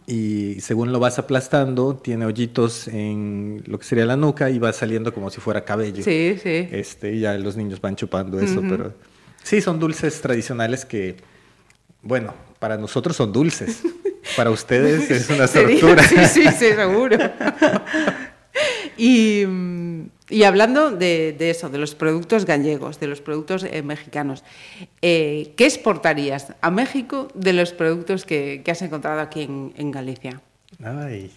Y 0.06 0.60
según 0.60 0.92
lo 0.92 0.98
vas 0.98 1.18
aplastando, 1.18 1.94
tiene 1.94 2.26
hoyitos 2.26 2.88
en 2.88 3.62
lo 3.66 3.78
que 3.78 3.84
sería 3.84 4.04
la 4.04 4.16
nuca 4.16 4.50
y 4.50 4.58
va 4.58 4.72
saliendo 4.72 5.14
como 5.14 5.30
si 5.30 5.40
fuera 5.40 5.64
cabello. 5.64 6.02
Sí, 6.02 6.36
sí. 6.42 6.68
Este, 6.70 7.14
y 7.14 7.20
ya 7.20 7.34
los 7.38 7.56
niños 7.56 7.80
van 7.80 7.96
chupando 7.96 8.38
eso, 8.40 8.60
pero 8.68 8.92
sí, 9.42 9.60
son 9.60 9.78
dulces 9.78 10.20
tradicionales 10.20 10.84
que, 10.84 11.16
bueno, 12.02 12.34
para 12.58 12.76
nosotros 12.76 13.16
son 13.16 13.32
dulces. 13.32 13.82
Para 14.36 14.50
ustedes 14.50 15.10
es 15.10 15.30
una 15.30 15.46
tortura. 15.48 16.02
Sí, 16.02 16.16
sí, 16.26 16.48
sí, 16.48 16.72
seguro. 16.74 17.16
y, 18.96 19.44
hablando 20.44 20.90
de, 20.90 21.36
eso, 21.40 21.68
de 21.68 21.78
los 21.78 21.94
productos 21.94 22.44
gallegos, 22.44 23.00
de 23.00 23.06
los 23.06 23.20
productos 23.20 23.64
eh, 23.64 23.82
mexicanos, 23.82 24.44
eh, 25.02 25.52
¿qué 25.56 25.64
exportarías 25.64 26.54
a 26.60 26.70
México 26.70 27.28
de 27.34 27.52
los 27.52 27.72
productos 27.72 28.24
que, 28.24 28.62
has 28.66 28.82
encontrado 28.82 29.20
aquí 29.20 29.42
en, 29.42 29.90
Galicia? 29.90 30.40
Ay, 30.82 31.32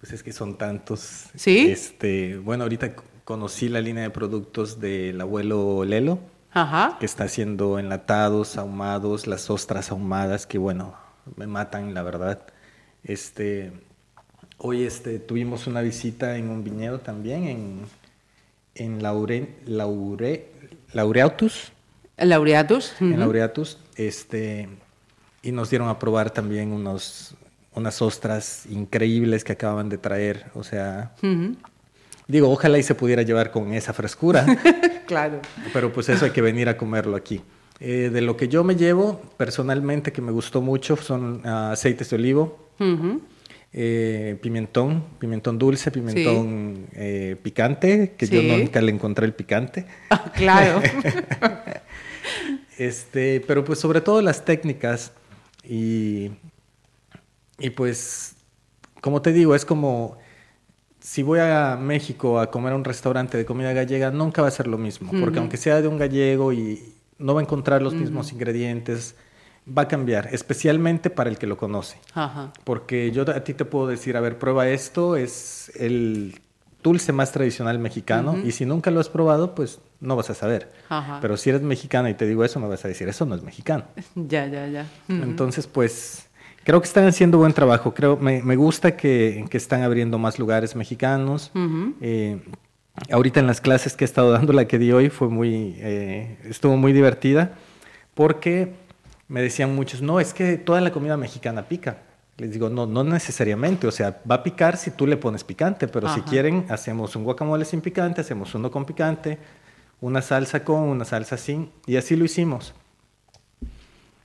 pues 0.00 0.12
es 0.12 0.22
que 0.22 0.32
son 0.32 0.56
tantos. 0.56 1.26
¿Sí? 1.34 1.70
Este, 1.70 2.36
bueno, 2.36 2.64
ahorita 2.64 2.94
conocí 3.24 3.68
la 3.68 3.80
línea 3.80 4.04
de 4.04 4.10
productos 4.10 4.80
del 4.80 5.20
abuelo 5.20 5.84
Lelo, 5.84 6.18
que 6.98 7.06
está 7.06 7.24
haciendo 7.24 7.78
enlatados, 7.78 8.56
ahumados, 8.56 9.26
las 9.26 9.50
ostras 9.50 9.90
ahumadas, 9.90 10.46
que 10.46 10.58
bueno, 10.58 10.94
me 11.36 11.46
matan, 11.46 11.94
la 11.94 12.02
verdad. 12.02 12.42
Este, 13.04 13.72
hoy 14.58 14.84
este, 14.84 15.18
tuvimos 15.18 15.66
una 15.66 15.80
visita 15.80 16.36
en 16.36 16.48
un 16.48 16.64
viñedo 16.64 17.00
también, 17.00 17.44
en, 17.44 17.80
en 18.74 19.02
Laure, 19.02 19.56
Laure, 19.66 20.50
Laureatus. 20.92 21.72
Laureatus. 22.16 22.94
En 23.00 23.20
Laureatus. 23.20 23.78
Este, 23.96 24.68
y 25.42 25.52
nos 25.52 25.70
dieron 25.70 25.88
a 25.88 25.98
probar 25.98 26.30
también 26.30 26.72
unos, 26.72 27.34
unas 27.74 28.00
ostras 28.02 28.66
increíbles 28.66 29.44
que 29.44 29.52
acaban 29.52 29.88
de 29.88 29.98
traer. 29.98 30.46
O 30.54 30.64
sea, 30.64 31.12
digo, 32.26 32.50
ojalá 32.50 32.78
y 32.78 32.82
se 32.82 32.94
pudiera 32.94 33.22
llevar 33.22 33.50
con 33.50 33.72
esa 33.72 33.92
frescura. 33.92 34.46
claro. 35.06 35.40
Pero 35.72 35.92
pues 35.92 36.08
eso 36.08 36.24
hay 36.24 36.30
que 36.32 36.42
venir 36.42 36.68
a 36.68 36.76
comerlo 36.76 37.16
aquí. 37.16 37.40
Eh, 37.80 38.10
de 38.12 38.20
lo 38.22 38.36
que 38.36 38.48
yo 38.48 38.64
me 38.64 38.74
llevo 38.74 39.22
personalmente, 39.36 40.12
que 40.12 40.20
me 40.20 40.32
gustó 40.32 40.60
mucho, 40.60 40.96
son 40.96 41.42
ah, 41.44 41.70
aceites 41.72 42.10
de 42.10 42.16
olivo, 42.16 42.58
eh, 43.72 44.36
pimentón, 44.42 45.04
pimentón 45.20 45.58
dulce, 45.58 45.92
pimentón 45.92 46.86
eh, 46.92 47.36
picante, 47.40 48.14
que 48.18 48.26
yo 48.26 48.42
nunca 48.42 48.80
le 48.80 48.90
encontré 48.90 49.26
el 49.26 49.32
picante. 49.32 49.86
Ah, 50.10 50.32
claro. 50.34 50.82
este, 52.78 53.44
pero 53.46 53.64
pues 53.64 53.78
sobre 53.78 54.00
todo 54.00 54.22
las 54.22 54.44
técnicas 54.44 55.12
y, 55.62 56.32
y 57.60 57.70
pues, 57.70 58.34
como 59.00 59.22
te 59.22 59.32
digo, 59.32 59.54
es 59.54 59.64
como 59.64 60.18
si 60.98 61.22
voy 61.22 61.38
a 61.38 61.78
México 61.80 62.40
a 62.40 62.50
comer 62.50 62.72
a 62.72 62.76
un 62.76 62.84
restaurante 62.84 63.38
de 63.38 63.44
comida 63.44 63.72
gallega, 63.72 64.10
nunca 64.10 64.42
va 64.42 64.48
a 64.48 64.50
ser 64.50 64.66
lo 64.66 64.78
mismo, 64.78 65.12
porque 65.20 65.38
aunque 65.38 65.56
sea 65.56 65.80
de 65.80 65.86
un 65.86 65.96
gallego 65.96 66.52
y, 66.52 66.97
no 67.18 67.34
va 67.34 67.40
a 67.40 67.44
encontrar 67.44 67.82
los 67.82 67.94
mismos 67.94 68.32
ingredientes, 68.32 69.16
va 69.76 69.82
a 69.82 69.88
cambiar, 69.88 70.28
especialmente 70.32 71.10
para 71.10 71.30
el 71.30 71.38
que 71.38 71.46
lo 71.46 71.56
conoce. 71.56 71.98
Porque 72.64 73.10
yo 73.10 73.22
a 73.28 73.44
ti 73.44 73.54
te 73.54 73.64
puedo 73.64 73.86
decir, 73.86 74.16
a 74.16 74.20
ver, 74.20 74.38
prueba 74.38 74.68
esto, 74.68 75.16
es 75.16 75.70
el 75.76 76.40
dulce 76.82 77.12
más 77.12 77.32
tradicional 77.32 77.78
mexicano, 77.78 78.38
y 78.44 78.52
si 78.52 78.64
nunca 78.64 78.90
lo 78.90 79.00
has 79.00 79.08
probado, 79.08 79.54
pues 79.54 79.80
no 80.00 80.16
vas 80.16 80.30
a 80.30 80.34
saber. 80.34 80.72
Pero 81.20 81.36
si 81.36 81.50
eres 81.50 81.62
mexicana 81.62 82.08
y 82.10 82.14
te 82.14 82.26
digo 82.26 82.44
eso, 82.44 82.60
me 82.60 82.68
vas 82.68 82.84
a 82.84 82.88
decir, 82.88 83.08
eso 83.08 83.26
no 83.26 83.34
es 83.34 83.42
mexicano. 83.42 83.84
Ya, 84.14 84.46
ya, 84.46 84.66
ya. 84.66 84.86
Entonces, 85.08 85.66
pues, 85.66 86.28
creo 86.64 86.80
que 86.80 86.86
están 86.86 87.06
haciendo 87.06 87.38
buen 87.38 87.52
trabajo. 87.52 87.94
Creo, 87.94 88.16
me, 88.16 88.42
me 88.42 88.56
gusta 88.56 88.96
que, 88.96 89.44
que, 89.50 89.56
están 89.56 89.82
abriendo 89.82 90.18
más 90.18 90.38
lugares 90.38 90.76
mexicanos. 90.76 91.50
Ahorita 93.10 93.40
en 93.40 93.46
las 93.46 93.60
clases 93.60 93.96
que 93.96 94.04
he 94.04 94.06
estado 94.06 94.30
dando, 94.30 94.52
la 94.52 94.66
que 94.66 94.78
di 94.78 94.92
hoy 94.92 95.08
fue 95.10 95.28
muy, 95.28 95.76
eh, 95.78 96.38
estuvo 96.44 96.76
muy 96.76 96.92
divertida 96.92 97.52
porque 98.14 98.74
me 99.28 99.42
decían 99.42 99.74
muchos, 99.74 100.02
no, 100.02 100.20
es 100.20 100.34
que 100.34 100.56
toda 100.56 100.80
la 100.80 100.90
comida 100.90 101.16
mexicana 101.16 101.68
pica. 101.68 101.98
Les 102.36 102.52
digo, 102.52 102.68
no, 102.68 102.86
no 102.86 103.02
necesariamente, 103.02 103.86
o 103.86 103.90
sea, 103.90 104.20
va 104.30 104.36
a 104.36 104.42
picar 104.44 104.76
si 104.76 104.92
tú 104.92 105.06
le 105.06 105.16
pones 105.16 105.42
picante, 105.42 105.88
pero 105.88 106.12
si 106.14 106.20
quieren, 106.22 106.66
hacemos 106.68 107.16
un 107.16 107.24
guacamole 107.24 107.64
sin 107.64 107.80
picante, 107.80 108.20
hacemos 108.20 108.54
uno 108.54 108.70
con 108.70 108.84
picante, 108.84 109.38
una 110.00 110.22
salsa 110.22 110.62
con, 110.62 110.82
una 110.82 111.04
salsa 111.04 111.36
sin, 111.36 111.70
y 111.86 111.96
así 111.96 112.14
lo 112.14 112.24
hicimos. 112.24 112.74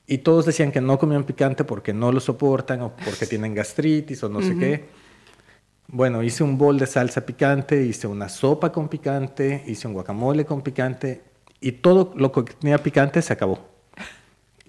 Y 0.05 0.19
todos 0.19 0.45
decían 0.45 0.71
que 0.71 0.79
no 0.79 0.99
comían 0.99 1.23
picante 1.23 1.63
porque 1.63 1.91
no 1.91 2.11
lo 2.11 2.19
soportan 2.19 2.81
o 2.81 2.93
porque 3.03 3.25
tienen 3.29 3.55
gastritis 3.55 4.23
o 4.23 4.29
no 4.29 4.41
sé 4.41 4.57
qué. 4.57 4.85
Bueno, 5.87 6.23
hice 6.23 6.43
un 6.43 6.57
bol 6.57 6.79
de 6.79 6.87
salsa 6.87 7.25
picante, 7.25 7.83
hice 7.83 8.07
una 8.07 8.29
sopa 8.29 8.71
con 8.71 8.89
picante, 8.89 9.63
hice 9.67 9.87
un 9.87 9.93
guacamole 9.93 10.45
con 10.45 10.61
picante 10.61 11.21
y 11.61 11.73
todo 11.73 12.13
lo 12.15 12.31
que 12.31 12.43
tenía 12.43 12.77
picante 12.77 13.21
se 13.21 13.33
acabó. 13.33 13.59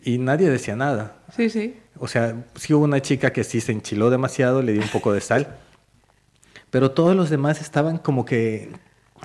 Y 0.03 0.19
nadie 0.19 0.51
decía 0.51 0.77
nada. 0.77 1.23
Sí, 1.35 1.49
sí. 1.49 1.79
O 1.99 2.09
sea, 2.09 2.45
sí 2.57 2.75
hubo 2.75 2.85
una 2.85 3.01
chica 3.01 3.33
que 3.33 3.45
sí 3.45 3.61
se 3.61 3.73
enchiló 3.73 4.11
demasiado, 4.11 4.61
le 4.61 4.73
di 4.73 4.79
un 4.81 4.89
poco 4.89 5.13
de 5.13 5.21
sal, 5.21 5.57
pero 6.71 6.91
todos 6.91 7.17
los 7.17 7.31
demás 7.31 7.61
estaban 7.61 7.99
como 7.99 8.25
que 8.25 8.71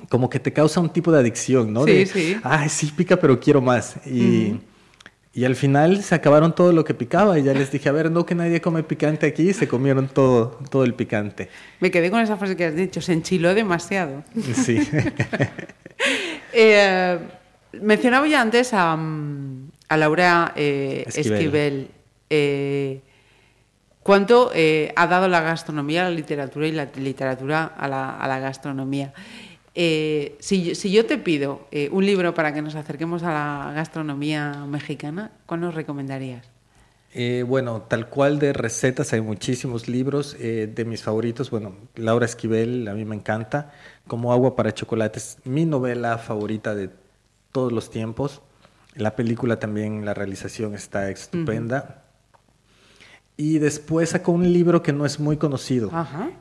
como 0.07 0.29
que 0.29 0.39
te 0.39 0.53
causa 0.53 0.79
un 0.79 0.89
tipo 0.89 1.11
de 1.11 1.19
adicción, 1.19 1.73
¿no? 1.73 1.83
Sí, 1.83 2.05
sí. 2.05 2.37
Ay, 2.43 2.69
sí 2.69 2.91
pica, 2.95 3.17
pero 3.17 3.39
quiero 3.39 3.61
más. 3.61 3.97
Y 4.05 4.59
y 5.33 5.45
al 5.45 5.55
final 5.55 6.01
se 6.01 6.15
acabaron 6.15 6.55
todo 6.55 6.73
lo 6.73 6.83
que 6.83 6.93
picaba 6.93 7.37
y 7.37 7.43
ya 7.43 7.53
les 7.53 7.71
dije, 7.71 7.87
a 7.89 7.91
ver, 7.91 8.09
no 8.09 8.25
que 8.25 8.35
nadie 8.35 8.61
come 8.61 8.83
picante 8.83 9.27
aquí, 9.27 9.49
y 9.49 9.53
se 9.53 9.67
comieron 9.67 10.07
todo, 10.07 10.59
todo 10.69 10.83
el 10.83 10.95
picante. 10.95 11.49
Me 11.79 11.91
quedé 11.91 12.09
con 12.09 12.19
esa 12.21 12.37
frase 12.37 12.55
que 12.55 12.65
has 12.65 12.75
dicho, 12.75 12.99
se 13.01 13.13
enchiló 13.13 13.53
demasiado. 13.53 14.23
Sí. 14.55 14.79
eh, 16.53 17.19
mencionaba 17.73 18.27
ya 18.27 18.41
antes 18.41 18.73
a, 18.73 18.97
a 19.87 19.97
Laura 19.97 20.53
eh, 20.55 21.05
Esquivel. 21.07 21.89
Eh, 22.29 23.01
¿Cuánto 24.01 24.51
eh, 24.55 24.91
ha 24.95 25.05
dado 25.07 25.27
la 25.27 25.41
gastronomía 25.41 26.07
a 26.07 26.09
la 26.09 26.15
literatura 26.15 26.67
y 26.67 26.71
la 26.71 26.87
literatura 26.95 27.65
a 27.65 27.87
la, 27.87 28.17
a 28.17 28.27
la 28.27 28.39
gastronomía? 28.39 29.13
Eh, 29.81 30.35
si, 30.39 30.75
si, 30.75 30.91
yo 30.91 31.05
te 31.05 31.17
pido 31.17 31.65
eh, 31.71 31.87
un 31.93 32.05
libro 32.05 32.33
para 32.33 32.53
que 32.53 32.61
nos 32.61 32.75
acerquemos 32.75 33.23
a 33.23 33.31
la 33.31 33.71
gastronomía 33.73 34.65
mexicana, 34.67 35.31
¿cuál 35.45 35.61
nos 35.61 35.73
recomendarías? 35.73 36.45
Eh, 37.13 37.43
bueno, 37.47 37.83
tal 37.83 38.09
cual 38.09 38.39
de 38.39 38.51
recetas 38.51 39.13
hay 39.13 39.21
muchísimos 39.21 39.87
libros. 39.87 40.35
Eh, 40.37 40.69
de 40.75 40.83
mis 40.83 41.01
favoritos, 41.01 41.49
bueno, 41.49 41.75
Laura 41.95 42.25
Esquivel, 42.25 42.89
a 42.89 42.93
mí 42.93 43.05
me 43.05 43.15
encanta. 43.15 43.71
Como 44.05 44.33
agua 44.33 44.57
para 44.57 44.73
chocolate 44.73 45.19
es 45.19 45.37
mi 45.45 45.65
novela 45.65 46.17
favorita 46.17 46.75
de 46.75 46.89
todos 47.53 47.71
los 47.71 47.89
tiempos. 47.89 48.41
La 48.95 49.15
película 49.15 49.59
también, 49.59 50.03
la 50.03 50.13
realización 50.13 50.75
está 50.75 51.09
estupenda. 51.09 52.03
Y 53.37 53.59
después 53.59 54.09
sacó 54.09 54.33
un 54.33 54.51
libro 54.51 54.83
que 54.83 54.91
no 54.91 55.05
es 55.05 55.21
muy 55.21 55.37
conocido, 55.37 55.89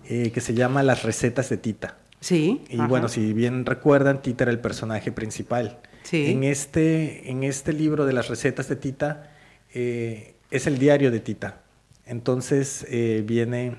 eh, 0.04 0.32
que 0.32 0.40
se 0.40 0.54
llama 0.54 0.82
Las 0.82 1.04
recetas 1.04 1.48
de 1.48 1.56
Tita. 1.56 1.98
Sí. 2.20 2.64
Y 2.68 2.76
bueno, 2.78 3.08
si 3.08 3.32
bien 3.32 3.64
recuerdan, 3.64 4.22
Tita 4.22 4.44
era 4.44 4.50
el 4.50 4.60
personaje 4.60 5.12
principal. 5.12 5.78
Sí. 6.02 6.30
En 6.30 6.44
este, 6.44 7.30
en 7.30 7.44
este 7.44 7.72
libro 7.72 8.06
de 8.06 8.12
las 8.12 8.28
recetas 8.28 8.68
de 8.68 8.76
Tita, 8.76 9.30
es 9.72 10.66
el 10.66 10.78
diario 10.78 11.10
de 11.10 11.20
Tita. 11.20 11.60
Entonces 12.08 12.86
eh, 12.88 13.22
viene 13.24 13.76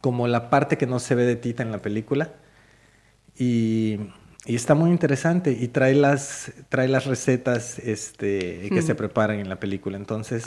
como 0.00 0.28
la 0.28 0.50
parte 0.50 0.78
que 0.78 0.86
no 0.86 0.98
se 0.98 1.14
ve 1.14 1.24
de 1.24 1.36
Tita 1.36 1.62
en 1.62 1.72
la 1.72 1.78
película 1.78 2.32
y, 3.36 3.98
está 4.46 4.74
muy 4.74 4.90
interesante 4.90 5.56
y 5.58 5.68
trae 5.68 5.94
las, 5.94 6.52
trae 6.68 6.86
las 6.86 7.06
recetas 7.06 7.78
este, 7.78 8.68
que 8.68 8.82
se 8.82 8.94
preparan 8.94 9.38
en 9.38 9.48
la 9.48 9.58
película. 9.58 9.96
Entonces 9.96 10.44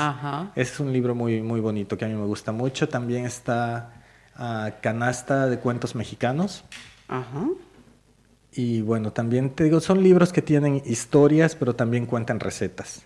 es 0.56 0.80
un 0.80 0.94
libro 0.94 1.16
muy, 1.16 1.42
muy 1.42 1.60
bonito 1.60 1.98
que 1.98 2.06
a 2.06 2.08
mí 2.08 2.14
me 2.14 2.26
gusta 2.26 2.52
mucho. 2.52 2.88
También 2.88 3.26
está 3.26 4.04
ah, 4.36 4.74
Canasta 4.82 5.48
de 5.48 5.58
Cuentos 5.58 5.96
Mexicanos. 5.96 6.64
Y 8.54 8.82
bueno, 8.82 9.12
también 9.12 9.52
te 9.52 9.64
digo, 9.66 9.80
son 9.80 10.02
libros 10.02 10.34
que 10.34 10.42
tienen 10.42 10.82
historias, 10.86 11.56
pero 11.56 11.76
también 11.76 12.06
cuentan 12.06 12.40
recetas. 12.40 13.04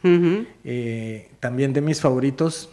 Eh, 0.63 1.29
también 1.39 1.73
de 1.73 1.81
mis 1.81 1.99
favoritos, 1.99 2.69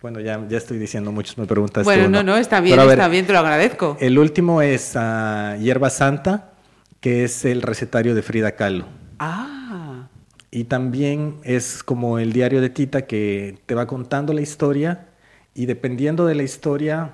bueno, 0.00 0.20
ya, 0.20 0.46
ya 0.48 0.58
estoy 0.58 0.78
diciendo 0.78 1.10
muchos, 1.10 1.36
me 1.38 1.46
preguntas. 1.46 1.84
Bueno, 1.84 2.08
no, 2.08 2.22
no, 2.22 2.36
está 2.36 2.60
bien, 2.60 2.78
está 2.78 3.08
bien, 3.08 3.26
te 3.26 3.32
lo 3.32 3.40
agradezco. 3.40 3.96
El 4.00 4.18
último 4.18 4.62
es 4.62 4.94
uh, 4.94 5.60
Hierba 5.60 5.90
Santa, 5.90 6.52
que 7.00 7.24
es 7.24 7.44
el 7.44 7.62
recetario 7.62 8.14
de 8.14 8.22
Frida 8.22 8.52
Kahlo. 8.52 8.86
Ah. 9.18 10.08
Y 10.52 10.64
también 10.64 11.38
es 11.44 11.82
como 11.82 12.18
el 12.18 12.32
diario 12.32 12.60
de 12.60 12.68
Tita 12.68 13.06
que 13.06 13.58
te 13.64 13.74
va 13.74 13.86
contando 13.86 14.34
la 14.34 14.42
historia 14.42 15.08
y 15.54 15.66
dependiendo 15.66 16.26
de 16.26 16.34
la 16.34 16.42
historia 16.42 17.12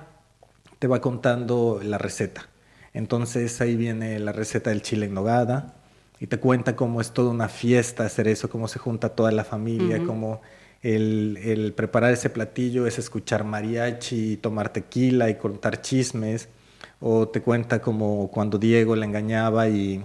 te 0.77 0.87
va 0.87 0.99
contando 0.99 1.79
la 1.81 1.97
receta. 1.97 2.48
Entonces 2.99 3.61
ahí 3.61 3.77
viene 3.77 4.19
la 4.19 4.33
receta 4.33 4.71
del 4.71 4.81
chile 4.81 5.05
en 5.05 5.13
nogada 5.13 5.73
y 6.19 6.27
te 6.27 6.37
cuenta 6.37 6.75
cómo 6.75 6.99
es 6.99 7.11
toda 7.11 7.31
una 7.31 7.47
fiesta 7.47 8.05
hacer 8.05 8.27
eso, 8.27 8.49
cómo 8.49 8.67
se 8.67 8.77
junta 8.77 9.07
toda 9.07 9.31
la 9.31 9.45
familia, 9.45 10.03
cómo 10.05 10.41
el, 10.81 11.73
preparar 11.77 12.11
ese 12.11 12.29
platillo 12.29 12.87
es 12.87 12.99
escuchar 12.99 13.45
mariachi, 13.45 14.35
tomar 14.35 14.73
tequila 14.73 15.29
y 15.29 15.35
contar 15.35 15.81
chismes. 15.81 16.49
O 16.99 17.29
te 17.29 17.41
cuenta 17.41 17.81
como 17.81 18.29
cuando 18.31 18.57
Diego 18.57 18.97
le 18.97 19.05
engañaba 19.05 19.69
y, 19.69 20.03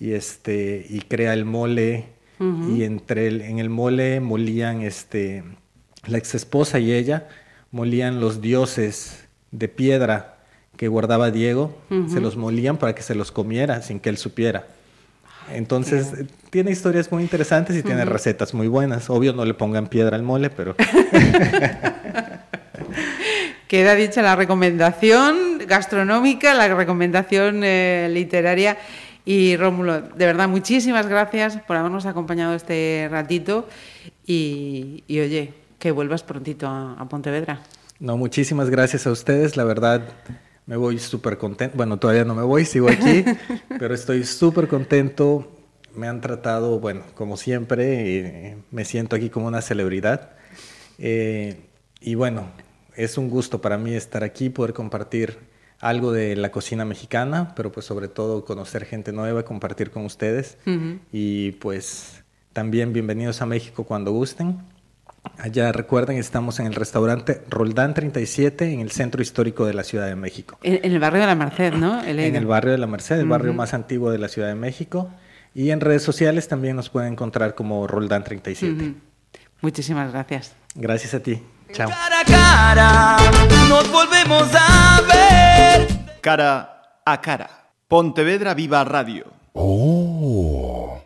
este, 0.00 0.86
y 0.88 1.00
crea 1.02 1.34
el 1.34 1.44
mole 1.44 2.06
y 2.40 2.84
entre 2.84 3.28
el, 3.28 3.42
en 3.42 3.58
el 3.58 3.68
mole 3.68 4.20
molían 4.20 4.80
este, 4.80 5.44
la 6.06 6.16
ex 6.16 6.34
esposa 6.34 6.78
y 6.78 6.92
ella 6.92 7.28
molían 7.70 8.20
los 8.20 8.40
dioses 8.40 9.28
de 9.50 9.68
piedra 9.68 10.31
que 10.82 10.88
guardaba 10.88 11.30
Diego, 11.30 11.72
se 12.08 12.20
los 12.20 12.36
molían 12.36 12.76
para 12.76 12.92
que 12.92 13.02
se 13.02 13.14
los 13.14 13.30
comiera 13.30 13.82
sin 13.82 14.00
que 14.00 14.08
él 14.08 14.18
supiera. 14.18 14.66
Entonces, 15.52 16.24
tiene 16.50 16.72
historias 16.72 17.12
muy 17.12 17.22
interesantes 17.22 17.76
y 17.76 17.84
tiene 17.84 18.04
recetas 18.04 18.52
muy 18.52 18.66
buenas. 18.66 19.08
Obvio, 19.08 19.32
no 19.32 19.44
le 19.44 19.54
pongan 19.54 19.86
piedra 19.86 20.16
al 20.16 20.24
mole, 20.24 20.50
pero... 20.50 20.74
Queda 23.68 23.94
dicha 23.94 24.22
la 24.22 24.34
recomendación 24.34 25.58
gastronómica, 25.68 26.52
la 26.52 26.74
recomendación 26.74 27.60
eh, 27.62 28.08
literaria. 28.10 28.76
Y 29.24 29.56
Rómulo, 29.56 30.00
de 30.00 30.26
verdad, 30.26 30.48
muchísimas 30.48 31.06
gracias 31.06 31.58
por 31.58 31.76
habernos 31.76 32.06
acompañado 32.06 32.56
este 32.56 33.06
ratito. 33.08 33.68
Y, 34.26 35.04
oye, 35.10 35.54
que 35.78 35.92
vuelvas 35.92 36.24
prontito 36.24 36.66
a, 36.66 36.94
a 36.94 37.08
Pontevedra. 37.08 37.60
No, 38.00 38.16
muchísimas 38.16 38.68
gracias 38.68 39.06
a 39.06 39.12
ustedes. 39.12 39.56
La 39.56 39.62
verdad, 39.62 40.02
me 40.66 40.76
voy 40.76 40.98
súper 40.98 41.38
contento. 41.38 41.76
Bueno, 41.76 41.98
todavía 41.98 42.24
no 42.24 42.34
me 42.34 42.42
voy, 42.42 42.64
sigo 42.64 42.88
aquí, 42.88 43.24
pero 43.78 43.94
estoy 43.94 44.24
súper 44.24 44.68
contento. 44.68 45.50
Me 45.94 46.08
han 46.08 46.20
tratado, 46.20 46.78
bueno, 46.78 47.02
como 47.14 47.36
siempre, 47.36 48.10
y 48.10 48.74
me 48.74 48.84
siento 48.84 49.16
aquí 49.16 49.28
como 49.28 49.46
una 49.46 49.60
celebridad. 49.60 50.30
Eh, 50.98 51.60
y 52.00 52.14
bueno, 52.14 52.46
es 52.96 53.18
un 53.18 53.28
gusto 53.28 53.60
para 53.60 53.76
mí 53.76 53.94
estar 53.94 54.24
aquí, 54.24 54.48
poder 54.48 54.72
compartir 54.72 55.38
algo 55.80 56.12
de 56.12 56.36
la 56.36 56.50
cocina 56.50 56.84
mexicana, 56.84 57.54
pero 57.56 57.72
pues 57.72 57.84
sobre 57.84 58.08
todo 58.08 58.44
conocer 58.44 58.84
gente 58.84 59.12
nueva, 59.12 59.44
compartir 59.44 59.90
con 59.90 60.04
ustedes. 60.04 60.56
Y 61.12 61.52
pues 61.52 62.22
también 62.52 62.92
bienvenidos 62.92 63.42
a 63.42 63.46
México 63.46 63.84
cuando 63.84 64.12
gusten. 64.12 64.60
Allá 65.38 65.70
recuerden, 65.72 66.18
estamos 66.18 66.58
en 66.60 66.66
el 66.66 66.74
restaurante 66.74 67.42
Roldán 67.48 67.94
37 67.94 68.72
en 68.72 68.80
el 68.80 68.90
centro 68.90 69.22
histórico 69.22 69.66
de 69.66 69.74
la 69.74 69.84
Ciudad 69.84 70.06
de 70.06 70.16
México. 70.16 70.58
En, 70.62 70.80
el 70.84 70.98
barrio 70.98 71.20
de 71.20 71.26
la 71.26 71.34
Merced, 71.34 71.74
¿no? 71.74 72.02
en 72.02 72.36
el 72.36 72.46
barrio 72.46 72.72
de 72.72 72.78
la 72.78 72.86
Merced, 72.86 73.18
el 73.18 73.26
barrio 73.26 73.54
más 73.54 73.72
antiguo 73.72 74.10
de 74.10 74.18
la 74.18 74.28
Ciudad 74.28 74.48
de 74.48 74.54
México. 74.54 75.10
Y 75.54 75.70
en 75.70 75.80
redes 75.80 76.02
sociales 76.02 76.48
también 76.48 76.76
nos 76.76 76.88
pueden 76.88 77.12
encontrar 77.12 77.54
como 77.54 77.86
Roldán 77.86 78.24
37. 78.24 78.94
Muchísimas 79.60 80.12
gracias. 80.12 80.54
Gracias 80.74 81.14
a 81.14 81.20
ti. 81.20 81.42
Chao. 81.72 81.88
Cara 81.88 82.20
a 82.20 82.24
cara, 82.24 83.16
nos 83.68 83.90
volvemos 83.90 84.48
a 84.54 85.00
ver. 85.02 85.88
Cara 86.20 87.00
a 87.04 87.20
cara. 87.20 87.68
Pontevedra 87.86 88.54
Viva 88.54 88.82
Radio. 88.84 89.26
Oh. 89.52 90.51